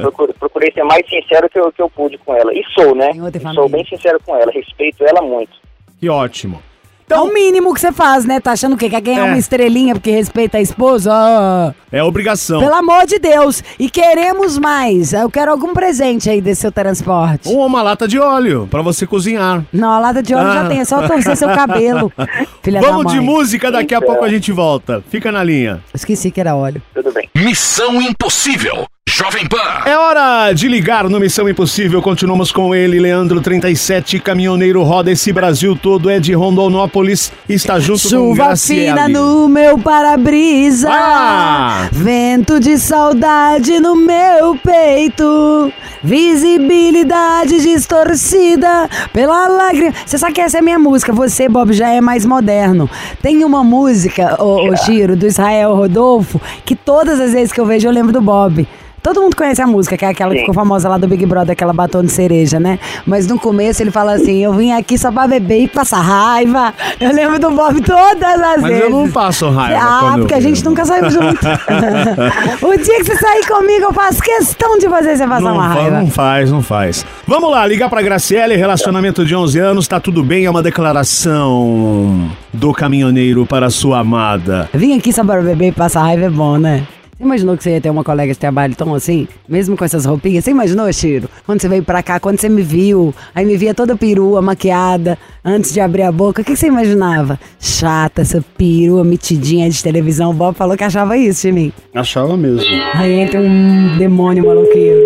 procurei, 0.00 0.34
procurei 0.38 0.72
ser 0.72 0.82
mais 0.84 1.08
sincero 1.08 1.48
que 1.48 1.58
eu, 1.58 1.70
que 1.72 1.80
eu 1.80 1.88
pude 1.88 2.18
com 2.18 2.34
ela. 2.34 2.52
E 2.52 2.62
sou, 2.74 2.94
né? 2.94 3.10
Sou 3.54 3.68
bem 3.68 3.84
sincero 3.86 4.18
com 4.24 4.34
ela, 4.36 4.50
respeito 4.50 5.04
ela 5.04 5.22
muito. 5.22 5.52
que 6.00 6.08
ótimo. 6.08 6.60
É 7.08 7.16
o 7.18 7.32
mínimo 7.32 7.72
que 7.74 7.80
você 7.80 7.92
faz, 7.92 8.24
né? 8.24 8.40
Tá 8.40 8.52
achando 8.52 8.74
o 8.74 8.76
quê? 8.76 8.88
Quer 8.90 9.00
ganhar 9.00 9.26
É. 9.26 9.28
uma 9.30 9.38
estrelinha 9.38 9.94
porque 9.94 10.10
respeita 10.10 10.58
a 10.58 10.60
esposa? 10.60 11.10
Ah, 11.12 11.74
É 11.92 12.02
obrigação. 12.02 12.60
pelo 12.60 12.74
amor 12.74 13.06
de 13.06 13.18
Deus. 13.18 13.62
E 13.78 13.88
queremos 13.90 14.58
mais. 14.58 15.12
Eu 15.12 15.30
quero 15.30 15.50
algum 15.50 15.72
presente 15.72 16.28
aí 16.30 16.40
desse 16.40 16.62
seu 16.62 16.72
transporte. 16.72 17.48
Ou 17.48 17.64
uma 17.66 17.82
lata 17.82 18.08
de 18.08 18.18
óleo 18.18 18.66
pra 18.70 18.82
você 18.82 19.06
cozinhar. 19.06 19.64
Não, 19.72 19.90
a 19.90 19.98
lata 19.98 20.22
de 20.22 20.34
óleo 20.34 20.48
Ah. 20.48 20.54
já 20.62 20.68
tem, 20.68 20.80
é 20.80 20.84
só 20.84 21.06
torcer 21.06 21.36
seu 21.36 21.48
cabelo. 21.48 22.12
Filha 22.62 22.80
da 22.80 22.88
Vamos 22.88 23.04
mãe. 23.04 23.14
de 23.14 23.20
música, 23.20 23.70
daqui 23.70 23.94
a 23.94 23.98
Então. 23.98 24.08
pouco 24.08 24.24
a 24.24 24.28
gente 24.28 24.50
volta. 24.52 25.02
Fica 25.10 25.30
na 25.30 25.42
linha. 25.44 25.82
Esqueci 25.94 26.30
que 26.30 26.40
era 26.40 26.54
óleo. 26.56 26.80
Tudo 26.94 27.12
bem. 27.12 27.28
Missão 27.36 28.00
Impossível. 28.00 28.86
Jovem 29.16 29.46
Pan. 29.46 29.56
É 29.86 29.96
hora 29.96 30.52
de 30.52 30.66
ligar 30.66 31.08
no 31.08 31.20
Missão 31.20 31.48
Impossível. 31.48 32.02
Continuamos 32.02 32.50
com 32.50 32.74
ele, 32.74 32.98
Leandro 32.98 33.40
37, 33.40 34.18
caminhoneiro 34.18 34.82
roda 34.82 35.10
esse 35.12 35.32
Brasil 35.32 35.78
todo, 35.80 36.10
é 36.10 36.18
de 36.18 36.32
Rondonópolis, 36.32 37.30
está 37.48 37.78
junto 37.78 38.02
com 38.02 38.08
Chuva 38.08 38.56
fina 38.56 39.08
no 39.08 39.48
meu 39.48 39.78
para-brisa. 39.78 40.88
Ah! 40.90 41.88
Vento 41.92 42.58
de 42.58 42.76
saudade 42.76 43.78
no 43.78 43.94
meu 43.94 44.56
peito. 44.56 45.72
Visibilidade 46.02 47.62
distorcida 47.62 48.90
pela 49.12 49.46
lágrima. 49.46 49.94
Você 50.04 50.18
sabe 50.18 50.32
que 50.32 50.40
essa 50.40 50.58
é 50.58 50.60
a 50.60 50.64
minha 50.64 50.78
música. 50.78 51.12
Você, 51.12 51.48
Bob, 51.48 51.72
já 51.72 51.88
é 51.88 52.00
mais 52.00 52.26
moderno. 52.26 52.90
Tem 53.22 53.44
uma 53.44 53.62
música, 53.62 54.42
ô, 54.42 54.70
ô 54.70 54.76
Giro, 54.76 55.14
do 55.14 55.24
Israel 55.24 55.74
Rodolfo, 55.76 56.40
que 56.64 56.74
todas 56.74 57.20
as 57.20 57.32
vezes 57.32 57.52
que 57.52 57.60
eu 57.60 57.64
vejo 57.64 57.86
eu 57.86 57.92
lembro 57.92 58.12
do 58.12 58.20
Bob. 58.20 58.66
Todo 59.04 59.20
mundo 59.20 59.36
conhece 59.36 59.60
a 59.60 59.66
música, 59.66 59.98
que 59.98 60.04
é 60.06 60.08
aquela 60.08 60.30
que 60.30 60.38
Sim. 60.38 60.46
ficou 60.46 60.54
famosa 60.54 60.88
lá 60.88 60.96
do 60.96 61.06
Big 61.06 61.26
Brother, 61.26 61.52
aquela 61.52 61.74
batom 61.74 62.02
de 62.02 62.10
cereja, 62.10 62.58
né? 62.58 62.78
Mas 63.06 63.26
no 63.26 63.38
começo 63.38 63.82
ele 63.82 63.90
fala 63.90 64.14
assim: 64.14 64.42
Eu 64.42 64.54
vim 64.54 64.72
aqui 64.72 64.96
só 64.96 65.12
pra 65.12 65.26
beber 65.26 65.64
e 65.64 65.68
passar 65.68 66.00
raiva. 66.00 66.72
Eu 66.98 67.12
lembro 67.12 67.38
do 67.38 67.50
Bob 67.50 67.82
todas 67.82 68.40
as 68.40 68.62
Mas 68.62 68.70
vezes. 68.70 68.80
eu 68.80 68.88
não 68.90 69.10
passo 69.10 69.50
raiva 69.50 69.78
Ah, 69.78 70.14
porque 70.16 70.32
a 70.32 70.40
gente 70.40 70.64
nunca 70.64 70.86
saiu 70.86 71.10
junto. 71.10 71.36
o 72.66 72.76
dia 72.78 72.96
que 72.96 73.04
você 73.04 73.16
sair 73.16 73.46
comigo, 73.46 73.84
eu 73.84 73.92
faço 73.92 74.22
questão 74.22 74.78
de 74.78 74.88
fazer 74.88 75.18
você 75.18 75.26
passar 75.26 75.40
Não, 75.42 75.54
uma 75.54 75.68
raiva. 75.68 75.98
não 76.00 76.10
faz, 76.10 76.50
não 76.50 76.62
faz. 76.62 77.04
Vamos 77.28 77.50
lá, 77.50 77.66
ligar 77.66 77.90
pra 77.90 78.00
Graciele, 78.00 78.56
relacionamento 78.56 79.22
de 79.22 79.36
11 79.36 79.58
anos, 79.58 79.86
tá 79.86 80.00
tudo 80.00 80.24
bem, 80.24 80.46
é 80.46 80.50
uma 80.50 80.62
declaração 80.62 82.30
do 82.52 82.72
caminhoneiro 82.72 83.44
para 83.44 83.68
sua 83.68 83.98
amada. 83.98 84.70
Vim 84.72 84.96
aqui 84.96 85.12
só 85.12 85.22
para 85.22 85.42
beber 85.42 85.68
e 85.68 85.72
passar 85.72 86.00
raiva 86.00 86.24
é 86.24 86.30
bom, 86.30 86.56
né? 86.56 86.84
Você 87.24 87.28
imaginou 87.28 87.56
que 87.56 87.62
você 87.62 87.70
ia 87.70 87.80
ter 87.80 87.88
uma 87.88 88.04
colega 88.04 88.34
de 88.34 88.38
trabalho 88.38 88.76
tão 88.76 88.94
assim? 88.94 89.26
Mesmo 89.48 89.78
com 89.78 89.84
essas 89.84 90.04
roupinhas? 90.04 90.44
Você 90.44 90.50
imaginou, 90.50 90.92
Chiro? 90.92 91.26
Quando 91.46 91.58
você 91.58 91.68
veio 91.70 91.82
pra 91.82 92.02
cá, 92.02 92.20
quando 92.20 92.38
você 92.38 92.50
me 92.50 92.60
viu, 92.60 93.14
aí 93.34 93.46
me 93.46 93.56
via 93.56 93.72
toda 93.72 93.96
perua, 93.96 94.42
maquiada, 94.42 95.16
antes 95.42 95.72
de 95.72 95.80
abrir 95.80 96.02
a 96.02 96.12
boca, 96.12 96.42
o 96.42 96.44
que 96.44 96.52
que 96.52 96.58
você 96.58 96.66
imaginava? 96.66 97.40
Chata, 97.58 98.20
essa 98.20 98.44
perua 98.58 99.02
metidinha 99.02 99.70
de 99.70 99.82
televisão. 99.82 100.32
O 100.32 100.34
Bob 100.34 100.54
falou 100.54 100.76
que 100.76 100.84
achava 100.84 101.16
isso 101.16 101.46
de 101.46 101.52
mim. 101.52 101.72
Achava 101.94 102.36
mesmo. 102.36 102.66
Aí 102.92 103.12
entra 103.14 103.40
um 103.40 103.96
demônio 103.96 104.44
maloqueiro. 104.44 105.00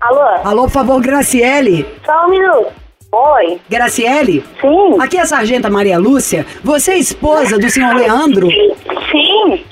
Alô? 0.00 0.20
Alô, 0.44 0.62
por 0.62 0.70
favor, 0.70 1.02
Graciele? 1.02 1.84
Só 2.06 2.26
um 2.26 2.30
minuto. 2.30 2.84
Oi? 3.12 3.60
Graciele? 3.70 4.42
Sim? 4.60 5.00
Aqui 5.00 5.18
é 5.18 5.20
a 5.20 5.26
Sargenta 5.26 5.70
Maria 5.70 5.96
Lúcia. 5.98 6.44
Você 6.64 6.92
é 6.92 6.98
esposa 6.98 7.56
do 7.56 7.70
senhor 7.70 7.94
Leandro? 7.94 8.48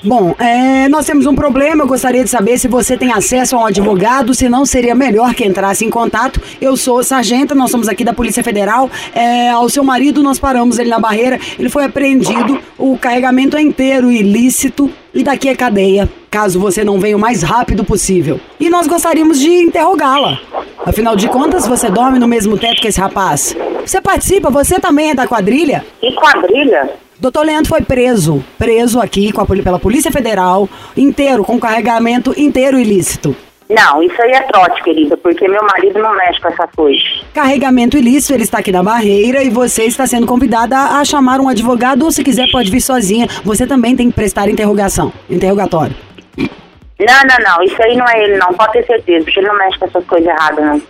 Bom, 0.05 0.35
é, 0.37 0.89
nós 0.89 1.05
temos 1.05 1.25
um 1.25 1.33
problema. 1.33 1.83
Eu 1.83 1.87
gostaria 1.87 2.25
de 2.25 2.29
saber 2.29 2.57
se 2.57 2.67
você 2.67 2.97
tem 2.97 3.13
acesso 3.13 3.55
a 3.55 3.59
um 3.59 3.65
advogado. 3.65 4.33
Se 4.33 4.49
não, 4.49 4.65
seria 4.65 4.93
melhor 4.93 5.33
que 5.33 5.45
entrasse 5.45 5.85
em 5.85 5.89
contato. 5.89 6.41
Eu 6.59 6.75
sou 6.75 7.01
sargenta, 7.01 7.55
nós 7.55 7.71
somos 7.71 7.87
aqui 7.87 8.03
da 8.03 8.13
Polícia 8.13 8.43
Federal. 8.43 8.89
É, 9.15 9.49
ao 9.49 9.69
seu 9.69 9.83
marido, 9.83 10.21
nós 10.21 10.37
paramos 10.37 10.77
ele 10.77 10.89
na 10.89 10.99
barreira. 10.99 11.39
Ele 11.57 11.69
foi 11.69 11.85
apreendido. 11.85 12.59
O 12.77 12.97
carregamento 12.97 13.55
é 13.55 13.61
inteiro 13.61 14.11
ilícito. 14.11 14.91
E 15.13 15.23
daqui 15.23 15.47
é 15.47 15.55
cadeia, 15.55 16.09
caso 16.31 16.59
você 16.59 16.83
não 16.83 16.99
venha 16.99 17.15
o 17.15 17.19
mais 17.19 17.43
rápido 17.43 17.83
possível. 17.85 18.39
E 18.59 18.67
nós 18.67 18.87
gostaríamos 18.87 19.39
de 19.39 19.47
interrogá-la. 19.47 20.39
Afinal 20.83 21.15
de 21.15 21.29
contas, 21.29 21.67
você 21.67 21.87
dorme 21.89 22.17
no 22.17 22.27
mesmo 22.27 22.57
teto 22.57 22.81
que 22.81 22.87
esse 22.87 22.99
rapaz. 22.99 23.55
Você 23.85 24.01
participa, 24.01 24.49
você 24.49 24.79
também 24.79 25.11
é 25.11 25.13
da 25.13 25.27
quadrilha? 25.27 25.85
E 26.01 26.11
quadrilha? 26.13 26.89
Doutor 27.19 27.45
Leandro 27.45 27.69
foi 27.69 27.81
preso, 27.81 28.43
preso 28.57 28.99
aqui 28.99 29.31
com 29.31 29.41
a, 29.41 29.45
pela 29.45 29.79
Polícia 29.79 30.11
Federal, 30.11 30.67
inteiro, 30.97 31.43
com 31.43 31.59
carregamento 31.59 32.33
inteiro 32.37 32.79
ilícito. 32.79 33.35
Não, 33.69 34.03
isso 34.03 34.21
aí 34.21 34.31
é 34.31 34.41
trote, 34.41 34.83
querida, 34.83 35.15
porque 35.17 35.47
meu 35.47 35.63
marido 35.63 35.99
não 35.99 36.15
mexe 36.15 36.39
com 36.39 36.49
essa 36.49 36.67
coisa. 36.67 37.01
Carregamento 37.33 37.97
ilícito, 37.97 38.33
ele 38.33 38.43
está 38.43 38.59
aqui 38.59 38.71
na 38.71 38.83
barreira 38.83 39.41
e 39.41 39.49
você 39.49 39.85
está 39.85 40.05
sendo 40.05 40.27
convidada 40.27 40.77
a, 40.77 40.99
a 40.99 41.05
chamar 41.05 41.39
um 41.39 41.47
advogado 41.47 42.03
ou 42.03 42.11
se 42.11 42.23
quiser 42.23 42.51
pode 42.51 42.69
vir 42.69 42.81
sozinha. 42.81 43.27
Você 43.43 43.65
também 43.65 43.95
tem 43.95 44.09
que 44.09 44.15
prestar 44.15 44.49
interrogação, 44.49 45.11
interrogatório. 45.29 45.95
Não, 46.37 47.21
não, 47.27 47.57
não, 47.57 47.63
isso 47.63 47.81
aí 47.81 47.95
não 47.95 48.07
é 48.07 48.23
ele, 48.23 48.37
não, 48.37 48.53
pode 48.53 48.73
ter 48.73 48.85
certeza, 48.85 49.25
porque 49.25 49.39
ele 49.39 49.47
não 49.47 49.57
mexe 49.57 49.79
com 49.79 49.85
essas 49.85 50.05
coisas 50.05 50.27
erradas, 50.27 50.65
não. 50.65 50.81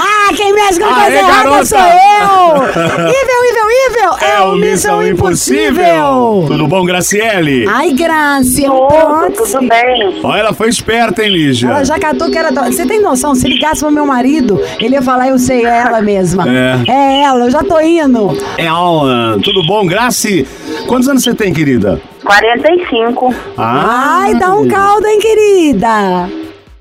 Ah, 0.00 0.32
quem 0.36 0.52
mexe 0.52 0.78
com 0.78 0.86
Aê, 0.86 0.94
coisa 0.94 1.16
errada 1.18 1.64
sou 1.64 1.78
eu! 1.78 2.56
Ível, 3.08 3.44
ível, 3.50 3.68
ível! 3.88 4.28
É, 4.28 4.40
o 4.42 4.54
Missão 4.56 5.04
Impossível! 5.06 6.44
Tudo 6.46 6.66
bom, 6.68 6.84
Graciele? 6.84 7.66
Ai, 7.68 7.90
Tudo, 8.68 8.86
pronto. 8.86 9.42
tudo 9.44 9.68
bem. 9.68 10.20
Ó, 10.22 10.36
ela 10.36 10.52
foi 10.52 10.68
esperta, 10.68 11.22
hein, 11.24 11.30
Lígia? 11.32 11.68
Ela 11.68 11.84
já 11.84 11.98
catou 11.98 12.30
que 12.30 12.38
era. 12.38 12.50
do- 12.52 12.64
Você 12.64 12.86
tem 12.86 13.00
noção? 13.00 13.34
Se 13.34 13.48
ligasse 13.48 13.80
pro 13.80 13.90
meu 13.90 14.06
marido, 14.06 14.60
ele 14.78 14.94
ia 14.94 15.02
falar, 15.02 15.28
eu 15.28 15.38
sei, 15.38 15.64
é 15.66 15.78
ela 15.80 16.00
mesma. 16.00 16.44
É. 16.48 16.90
É 16.90 17.22
ela, 17.24 17.44
eu 17.46 17.50
já 17.50 17.62
tô 17.62 17.78
indo. 17.80 18.36
É, 18.56 18.66
Alan. 18.66 19.38
Tudo 19.40 19.62
bom, 19.66 19.86
Graci? 19.86 20.46
Quantos 20.86 21.08
anos 21.08 21.22
você 21.22 21.34
tem, 21.34 21.52
querida? 21.52 22.00
45. 22.24 23.34
Ah, 23.56 24.20
Ai, 24.22 24.34
dá 24.34 24.54
um 24.54 24.66
caldo, 24.68 25.06
hein, 25.06 25.18
querida? 25.18 26.28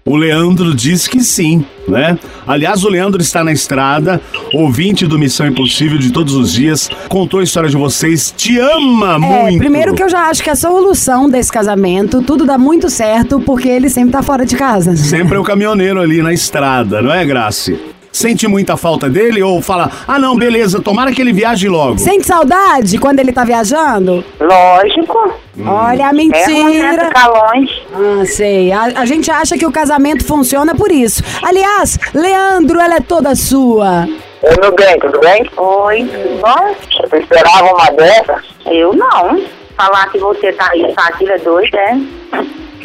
O 0.10 0.15
Leandro 0.15 0.74
diz 0.74 1.06
que 1.06 1.20
sim, 1.22 1.65
né? 1.86 2.17
Aliás, 2.48 2.86
o 2.86 2.89
Leandro 2.89 3.22
está 3.22 3.43
na 3.43 3.52
estrada, 3.52 4.22
ouvinte 4.54 5.06
do 5.06 5.20
Missão 5.20 5.46
Impossível 5.46 5.98
de 5.98 6.12
todos 6.12 6.34
os 6.34 6.54
dias, 6.54 6.89
contou 7.10 7.41
a 7.41 7.43
história 7.43 7.70
de 7.70 7.76
vocês, 7.76 8.34
te 8.36 8.58
ama 8.58 9.15
É, 9.15 9.17
muito. 9.17 9.58
primeiro 9.58 9.93
que 9.93 10.02
eu 10.02 10.08
já 10.10 10.30
acho 10.30 10.41
que 10.41 10.50
a 10.50 10.56
solução 10.56 11.30
desse 11.30 11.52
casamento, 11.52 12.22
tudo 12.22 12.46
dá 12.46 12.58
muito 12.58 12.89
certo, 12.89 13.41
porque 13.41 13.67
ele 13.67 13.89
sempre 13.89 14.12
tá 14.13 14.24
fora 14.24 14.46
de 14.46 14.56
casa. 14.56 14.96
Sempre 14.96 15.36
é 15.36 15.39
o 15.39 15.43
caminhoneiro 15.46 16.00
ali 16.00 16.22
na 16.22 16.32
estrada, 16.34 17.02
não 17.02 17.12
é, 17.13 17.26
Graci? 17.26 17.78
Sente 18.17 18.47
muita 18.47 18.75
falta 18.75 19.08
dele 19.08 19.43
ou 19.43 19.62
fala, 19.62 19.91
ah 20.08 20.17
não, 20.17 20.36
beleza, 20.36 20.82
tomara 20.82 21.12
que 21.12 21.21
ele 21.21 21.32
viaje 21.32 21.69
logo. 21.69 21.99
Sente 21.99 22.25
saudade 22.25 22.97
quando 22.97 23.19
ele 23.19 23.32
tá 23.32 23.43
viajando? 23.43 24.23
Lógico. 24.39 25.34
Olha 25.63 26.08
a 26.08 26.10
É 26.10 26.13
né, 26.13 26.13
mentira. 26.13 27.06
ficar 27.06 27.27
longe. 27.27 27.84
Ah, 27.93 28.25
sei. 28.25 28.71
A, 28.71 28.86
a 28.86 29.06
gente 29.06 29.30
acha 29.30 29.56
que 29.56 29.67
o 29.67 29.71
casamento 29.71 30.25
funciona 30.25 30.73
por 30.73 30.91
isso. 30.91 31.21
Aliás, 31.43 31.99
Leandro, 32.12 32.80
ela 32.80 32.95
é 32.95 33.01
toda 33.01 33.36
sua. 33.36 34.08
Oi, 34.41 34.56
meu 34.62 34.73
bem, 34.73 34.99
tudo 34.99 35.19
bem? 35.19 35.47
Oi, 35.56 36.10
tudo 36.12 36.41
bom? 36.41 36.75
Você 37.08 37.17
esperava 37.17 37.71
uma 37.71 37.91
dessa? 37.91 38.41
Eu 38.65 38.93
não. 38.95 39.43
Falar 39.77 40.10
que 40.12 40.17
você 40.17 40.51
tá 40.53 40.71
aí, 40.71 40.91
tá 40.95 41.03
aqui, 41.10 41.30
é 41.30 41.38
doido, 41.38 41.75
é? 41.77 41.99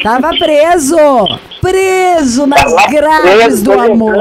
Tava 0.03 0.29
preso. 0.37 0.97
Preso 1.61 2.45
nas 2.45 2.61
Tava 2.73 2.87
grades 2.91 3.31
preso, 3.31 3.63
do 3.63 3.71
amor. 3.73 4.13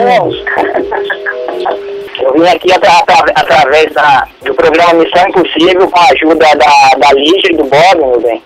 Eu 2.22 2.32
vim 2.34 2.46
aqui 2.48 2.72
atra- 2.72 2.98
atra- 2.98 3.32
através 3.36 3.92
da, 3.92 4.26
do 4.42 4.54
programa 4.54 4.94
Missão 4.94 5.28
Impossível 5.28 5.88
com 5.90 5.98
a 5.98 6.04
ajuda 6.12 6.46
da, 6.56 6.98
da 6.98 7.12
Lígia 7.14 7.52
e 7.52 7.56
do 7.56 7.64
Bob, 7.64 7.96
meu 7.96 8.20
bem. 8.20 8.42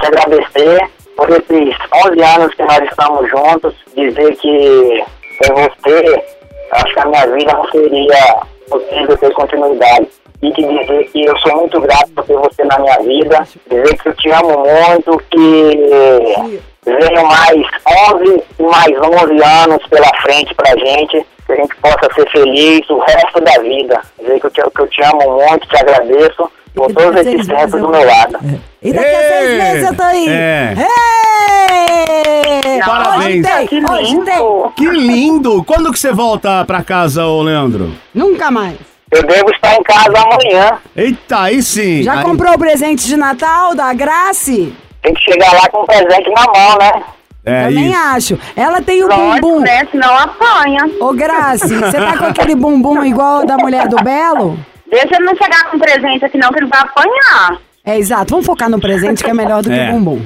Te 0.00 0.06
agradecer 0.06 0.90
por 1.16 1.28
esses 1.30 1.76
11 2.06 2.22
anos 2.22 2.54
que 2.54 2.62
nós 2.62 2.82
estamos 2.88 3.30
juntos, 3.30 3.74
dizer 3.94 4.34
que 4.36 5.04
sem 5.42 5.54
você, 5.54 6.24
acho 6.72 6.94
que 6.94 7.00
a 7.00 7.04
minha 7.06 7.26
vida 7.28 7.52
não 7.52 7.70
seria 7.70 8.36
possível 8.68 9.16
ter 9.18 9.32
continuidade. 9.34 10.08
E 10.42 10.52
te 10.52 10.62
dizer 10.62 11.04
que 11.12 11.24
eu 11.24 11.38
sou 11.38 11.56
muito 11.56 11.80
grato 11.80 12.10
por 12.14 12.24
ter 12.24 12.34
você 12.36 12.64
na 12.64 12.78
minha 12.78 12.98
vida, 13.00 13.46
dizer 13.70 13.96
que 13.98 14.08
eu 14.08 14.14
te 14.16 14.30
amo 14.30 14.58
muito, 14.64 15.22
que 15.30 16.58
venham 16.84 17.24
mais 17.24 17.66
11 18.14 18.42
e 18.58 18.62
mais 18.62 18.92
11 18.98 19.42
anos 19.62 19.86
pela 19.88 20.08
frente 20.22 20.54
pra 20.54 20.76
gente, 20.76 21.24
que 21.46 21.52
a 21.52 21.56
gente 21.56 21.74
possa 21.76 22.08
ser 22.14 22.30
feliz 22.30 22.88
o 22.90 22.98
resto 23.00 23.40
da 23.40 23.52
vida. 23.62 24.00
Dizer 24.20 24.40
que 24.40 24.46
eu 24.46 24.50
te, 24.50 24.62
que 24.74 24.80
eu 24.82 24.88
te 24.88 25.02
amo 25.04 25.46
muito, 25.48 25.68
te 25.68 25.76
agradeço 25.76 26.50
por 26.74 26.90
E 26.90 26.94
todos 26.94 27.20
esses 27.26 27.46
tempos 27.46 27.70
do 27.72 27.78
eu- 27.86 27.90
meu 27.90 28.04
lado. 28.06 28.38
E 28.82 28.92
daqui 28.92 29.14
a 29.14 29.22
seis 29.28 29.50
Ei! 29.50 29.58
meses 29.58 29.88
eu 29.90 29.96
tô 29.96 30.02
aí. 30.02 30.28
É. 30.28 30.74
Ei! 30.78 32.80
Parabéns. 32.84 33.46
Hoje 33.46 33.68
tem, 33.68 33.84
hoje 33.90 34.20
tem. 34.22 34.70
Que 34.76 34.88
lindo! 34.90 35.64
Quando 35.64 35.92
que 35.92 35.98
você 35.98 36.12
volta 36.12 36.64
pra 36.64 36.82
casa, 36.82 37.24
ô 37.26 37.42
Leandro? 37.42 37.92
Nunca 38.14 38.50
mais. 38.50 38.76
Eu 39.10 39.22
devo 39.22 39.50
estar 39.50 39.74
em 39.76 39.82
casa 39.82 40.12
amanhã. 40.18 40.78
Eita, 40.96 41.40
aí 41.42 41.62
sim. 41.62 42.02
Já 42.02 42.18
Aí- 42.18 42.24
comprou 42.24 42.52
o 42.52 42.58
presente 42.58 43.06
de 43.06 43.16
Natal 43.16 43.74
da 43.74 43.92
Grace? 43.94 44.74
Tem 45.02 45.14
que 45.14 45.20
chegar 45.20 45.52
lá 45.52 45.68
com 45.68 45.82
o 45.82 45.86
presente 45.86 46.28
na 46.30 46.44
mão, 46.46 46.78
né? 46.80 47.02
É 47.44 47.66
Também 47.68 47.90
isso. 47.90 47.98
acho. 47.98 48.38
Ela 48.56 48.80
tem 48.80 49.02
o 49.04 49.06
Lógico, 49.08 49.46
bumbum. 49.48 49.60
né? 49.60 49.86
Senão 49.90 50.14
apanha. 50.16 50.90
Ô, 51.00 51.12
Grace, 51.12 51.68
você 51.74 51.98
tá 51.98 52.16
com 52.16 52.24
aquele 52.26 52.54
bumbum 52.54 53.04
igual 53.04 53.42
o 53.42 53.46
da 53.46 53.56
mulher 53.58 53.86
do 53.88 53.96
Belo? 54.02 54.58
Deixa 54.90 55.16
ele 55.16 55.24
não 55.24 55.36
chegar 55.36 55.70
com 55.70 55.78
presente 55.78 56.24
aqui 56.24 56.38
não, 56.38 56.50
que 56.50 56.58
ele 56.60 56.66
vai 56.68 56.80
apanhar. 56.80 57.58
É, 57.84 57.98
exato. 57.98 58.30
Vamos 58.30 58.46
focar 58.46 58.70
no 58.70 58.80
presente, 58.80 59.22
que 59.22 59.28
é 59.30 59.34
melhor 59.34 59.62
do 59.62 59.68
que 59.68 59.74
É. 59.74 59.90
o 59.90 59.92
bumbum. 59.92 60.22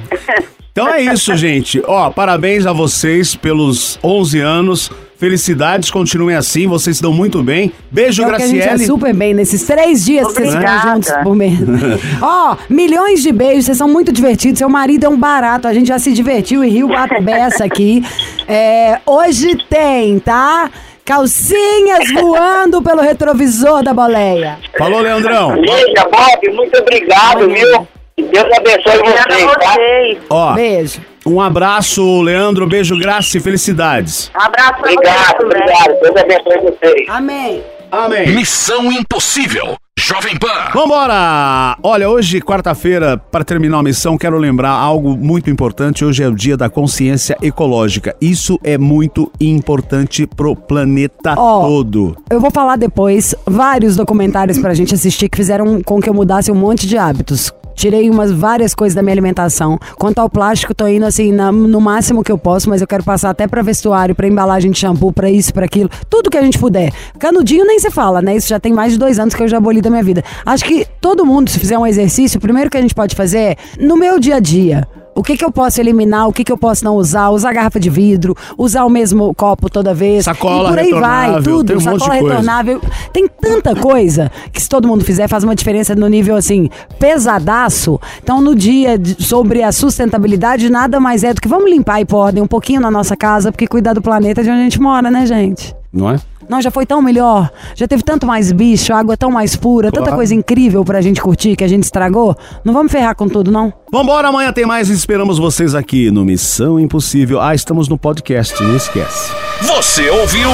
Então 0.71 0.87
é 0.87 1.01
isso, 1.01 1.35
gente. 1.35 1.83
Ó, 1.85 2.09
parabéns 2.09 2.65
a 2.65 2.71
vocês 2.71 3.35
pelos 3.35 3.99
11 4.01 4.39
anos. 4.39 4.89
Felicidades, 5.19 5.91
continuem 5.91 6.33
assim, 6.37 6.65
vocês 6.65 6.95
estão 6.95 7.11
muito 7.11 7.43
bem. 7.43 7.73
Beijo, 7.91 8.23
É 8.23 8.25
que 8.29 8.35
a 8.35 8.39
gente 8.47 8.61
é 8.61 8.63
Graciele. 8.67 8.85
super 8.85 9.13
bem 9.13 9.33
nesses 9.33 9.63
três 9.63 10.05
dias 10.05 10.25
que 10.27 10.33
vocês 10.33 10.55
ficaram 10.55 10.77
Obrigada. 10.77 10.95
juntos 10.95 11.23
por 11.23 11.35
mês. 11.35 11.59
Ó, 12.23 12.55
milhões 12.69 13.21
de 13.21 13.29
beijos, 13.33 13.65
vocês 13.65 13.77
são 13.77 13.89
muito 13.89 14.13
divertidos. 14.13 14.59
Seu 14.59 14.69
marido 14.69 15.05
é 15.05 15.09
um 15.09 15.17
barato, 15.19 15.67
a 15.67 15.73
gente 15.73 15.87
já 15.89 15.99
se 15.99 16.13
divertiu 16.13 16.63
e 16.63 16.69
riu 16.69 16.93
a 16.95 17.05
beça 17.19 17.65
aqui. 17.65 18.01
É, 18.47 18.99
hoje 19.05 19.57
tem, 19.69 20.19
tá? 20.19 20.71
Calcinhas 21.03 22.11
voando 22.13 22.81
pelo 22.81 23.01
retrovisor 23.01 23.83
da 23.83 23.93
boleia. 23.93 24.57
Falou, 24.77 25.01
Leandrão. 25.01 25.53
Lígia, 25.55 26.07
Bob, 26.09 26.55
muito 26.55 26.77
obrigado, 26.79 27.45
viu? 27.49 27.85
Que 28.15 28.23
Deus 28.23 28.45
abençoe 28.55 28.99
Obrigada 28.99 29.33
vocês, 29.35 29.51
tá? 29.57 29.73
vocês. 29.73 30.17
Ó, 30.29 30.53
Beijo. 30.53 31.01
Um 31.29 31.41
abraço, 31.41 32.21
Leandro. 32.21 32.67
Beijo, 32.67 32.97
graça 32.97 33.37
e 33.37 33.39
felicidades. 33.39 34.31
Um 34.35 34.41
abraço 34.41 34.79
Obrigado, 34.79 35.43
obrigado. 35.43 35.99
Deus 36.01 36.15
abençoe 36.15 36.71
vocês. 36.71 37.09
Amém. 37.09 37.63
Amém. 37.91 38.35
Missão 38.35 38.91
Impossível. 38.91 39.75
Jovem 39.97 40.37
Pan. 40.37 40.71
Vambora! 40.73 41.77
Olha, 41.83 42.09
hoje, 42.09 42.39
quarta-feira, 42.39 43.17
para 43.17 43.43
terminar 43.43 43.79
a 43.79 43.83
missão, 43.83 44.17
quero 44.17 44.37
lembrar 44.37 44.71
algo 44.71 45.17
muito 45.17 45.49
importante. 45.49 46.05
Hoje 46.05 46.23
é 46.23 46.27
o 46.27 46.33
dia 46.33 46.55
da 46.55 46.69
consciência 46.69 47.37
ecológica. 47.41 48.15
Isso 48.21 48.57
é 48.63 48.77
muito 48.77 49.29
importante 49.41 50.25
pro 50.25 50.55
planeta 50.55 51.35
Ó. 51.37 51.61
todo. 51.67 52.15
Eu 52.29 52.39
vou 52.39 52.49
falar 52.49 52.77
depois 52.77 53.35
vários 53.45 53.95
documentários 53.97 54.57
pra 54.57 54.73
gente 54.73 54.95
assistir 54.95 55.27
que 55.27 55.37
fizeram 55.37 55.81
com 55.83 55.99
que 55.99 56.09
eu 56.09 56.13
mudasse 56.13 56.51
um 56.51 56.55
monte 56.55 56.87
de 56.87 56.97
hábitos. 56.97 57.51
Tirei 57.79 58.09
umas 58.09 58.29
várias 58.29 58.75
coisas 58.75 58.93
da 58.93 59.01
minha 59.01 59.13
alimentação. 59.13 59.79
Quanto 59.97 60.19
ao 60.19 60.29
plástico, 60.29 60.75
tô 60.75 60.85
indo 60.85 61.05
assim 61.05 61.31
na- 61.31 61.49
no 61.49 61.79
máximo 61.79 62.21
que 62.25 62.29
eu 62.29 62.37
posso, 62.37 62.67
mas 62.69 62.81
eu 62.81 62.87
quero 62.87 63.05
passar 63.05 63.29
até 63.29 63.47
pra 63.47 63.61
vestuário, 63.61 64.13
pra 64.13 64.27
embalagem 64.27 64.69
de 64.69 64.77
shampoo, 64.77 65.13
pra 65.13 65.31
isso, 65.31 65.53
pra 65.53 65.63
aquilo, 65.63 65.89
tudo 66.09 66.29
que 66.29 66.37
a 66.37 66.41
gente 66.41 66.59
puder. 66.59 66.91
Canudinho 67.17 67.65
nem 67.65 67.79
se 67.79 67.89
fala, 67.89 68.21
né? 68.21 68.35
Isso 68.35 68.49
já 68.49 68.59
tem 68.59 68.73
mais 68.73 68.91
de 68.91 68.99
dois 68.99 69.17
anos 69.17 69.33
que 69.33 69.41
eu 69.41 69.47
já 69.47 69.55
aboli 69.59 69.79
da 69.79 69.89
minha 69.89 70.03
vida. 70.03 70.21
Acho 70.45 70.65
que 70.65 70.85
todo 70.99 71.25
mundo, 71.25 71.49
se 71.49 71.57
fizer 71.57 71.77
um 71.77 71.87
exercício, 71.87 72.37
o 72.37 72.41
primeiro 72.41 72.69
que 72.69 72.75
a 72.75 72.81
gente 72.81 72.93
pode 72.93 73.15
fazer 73.15 73.39
é 73.39 73.55
no 73.79 73.95
meu 73.95 74.19
dia 74.19 74.35
a 74.35 74.39
dia. 74.41 74.85
O 75.15 75.23
que, 75.23 75.35
que 75.35 75.43
eu 75.43 75.51
posso 75.51 75.81
eliminar, 75.81 76.27
o 76.27 76.33
que, 76.33 76.43
que 76.45 76.51
eu 76.51 76.57
posso 76.57 76.85
não 76.85 76.95
usar, 76.95 77.29
usar 77.29 77.51
garrafa 77.51 77.79
de 77.79 77.89
vidro, 77.89 78.35
usar 78.57 78.85
o 78.85 78.89
mesmo 78.89 79.33
copo 79.35 79.69
toda 79.69 79.93
vez. 79.93 80.23
Sacola 80.25 80.69
e 80.69 80.71
por 80.71 80.79
aí 80.79 80.91
vai, 80.91 81.41
tudo. 81.43 81.67
tem 81.67 81.75
um 81.77 81.79
sacola 81.79 81.99
coisa. 82.19 82.27
retornável. 82.27 82.81
Tem 83.11 83.27
tanta 83.27 83.75
coisa 83.75 84.31
que 84.53 84.61
se 84.61 84.69
todo 84.69 84.87
mundo 84.87 85.03
fizer 85.03 85.27
faz 85.27 85.43
uma 85.43 85.55
diferença 85.55 85.93
no 85.93 86.07
nível 86.07 86.35
assim, 86.37 86.69
pesadaço. 86.97 87.99
Então 88.23 88.39
no 88.41 88.55
dia 88.55 88.97
de- 88.97 89.21
sobre 89.21 89.61
a 89.61 89.71
sustentabilidade, 89.71 90.69
nada 90.69 90.99
mais 90.99 91.23
é 91.23 91.33
do 91.33 91.41
que 91.41 91.47
vamos 91.47 91.69
limpar 91.69 91.99
e 92.01 92.05
pôr 92.05 92.17
ordem 92.17 92.41
um 92.43 92.47
pouquinho 92.47 92.79
na 92.79 92.89
nossa 92.89 93.17
casa, 93.17 93.51
porque 93.51 93.67
cuidar 93.67 93.93
do 93.93 94.01
planeta 94.01 94.41
é 94.41 94.43
de 94.43 94.49
onde 94.49 94.59
a 94.59 94.63
gente 94.63 94.79
mora, 94.81 95.11
né, 95.11 95.25
gente? 95.25 95.75
Não 95.91 96.09
é? 96.11 96.19
Não, 96.49 96.59
já 96.61 96.71
foi 96.71 96.85
tão 96.85 97.01
melhor. 97.01 97.49
Já 97.75 97.87
teve 97.87 98.01
tanto 98.01 98.25
mais 98.25 98.51
bicho, 98.51 98.91
água 98.91 99.15
tão 99.15 99.29
mais 99.29 99.55
pura, 99.55 99.89
tanta 99.91 100.01
Claro. 100.05 100.15
coisa 100.17 100.33
incrível 100.33 100.83
pra 100.83 100.99
gente 100.99 101.21
curtir 101.21 101.55
que 101.55 101.63
a 101.63 101.67
gente 101.67 101.83
estragou. 101.83 102.35
Não 102.65 102.73
vamos 102.73 102.91
ferrar 102.91 103.15
com 103.15 103.27
tudo, 103.29 103.51
não? 103.51 103.71
Vambora, 103.91 104.27
amanhã 104.29 104.51
tem 104.51 104.65
mais 104.65 104.89
e 104.89 104.93
esperamos 104.93 105.37
vocês 105.37 105.75
aqui 105.75 106.09
no 106.11 106.25
Missão 106.25 106.79
Impossível. 106.79 107.39
Ah, 107.39 107.53
estamos 107.53 107.87
no 107.87 107.97
podcast, 107.97 108.61
não 108.63 108.75
esquece. 108.75 109.31
Você 109.61 110.09
ouviu? 110.09 110.49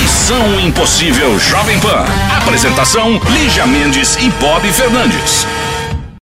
Missão 0.00 0.60
Impossível 0.60 1.38
Jovem 1.38 1.78
Pan. 1.80 2.04
Apresentação: 2.42 3.20
Lígia 3.32 3.66
Mendes 3.66 4.16
e 4.16 4.30
Bob 4.40 4.66
Fernandes. 4.72 5.46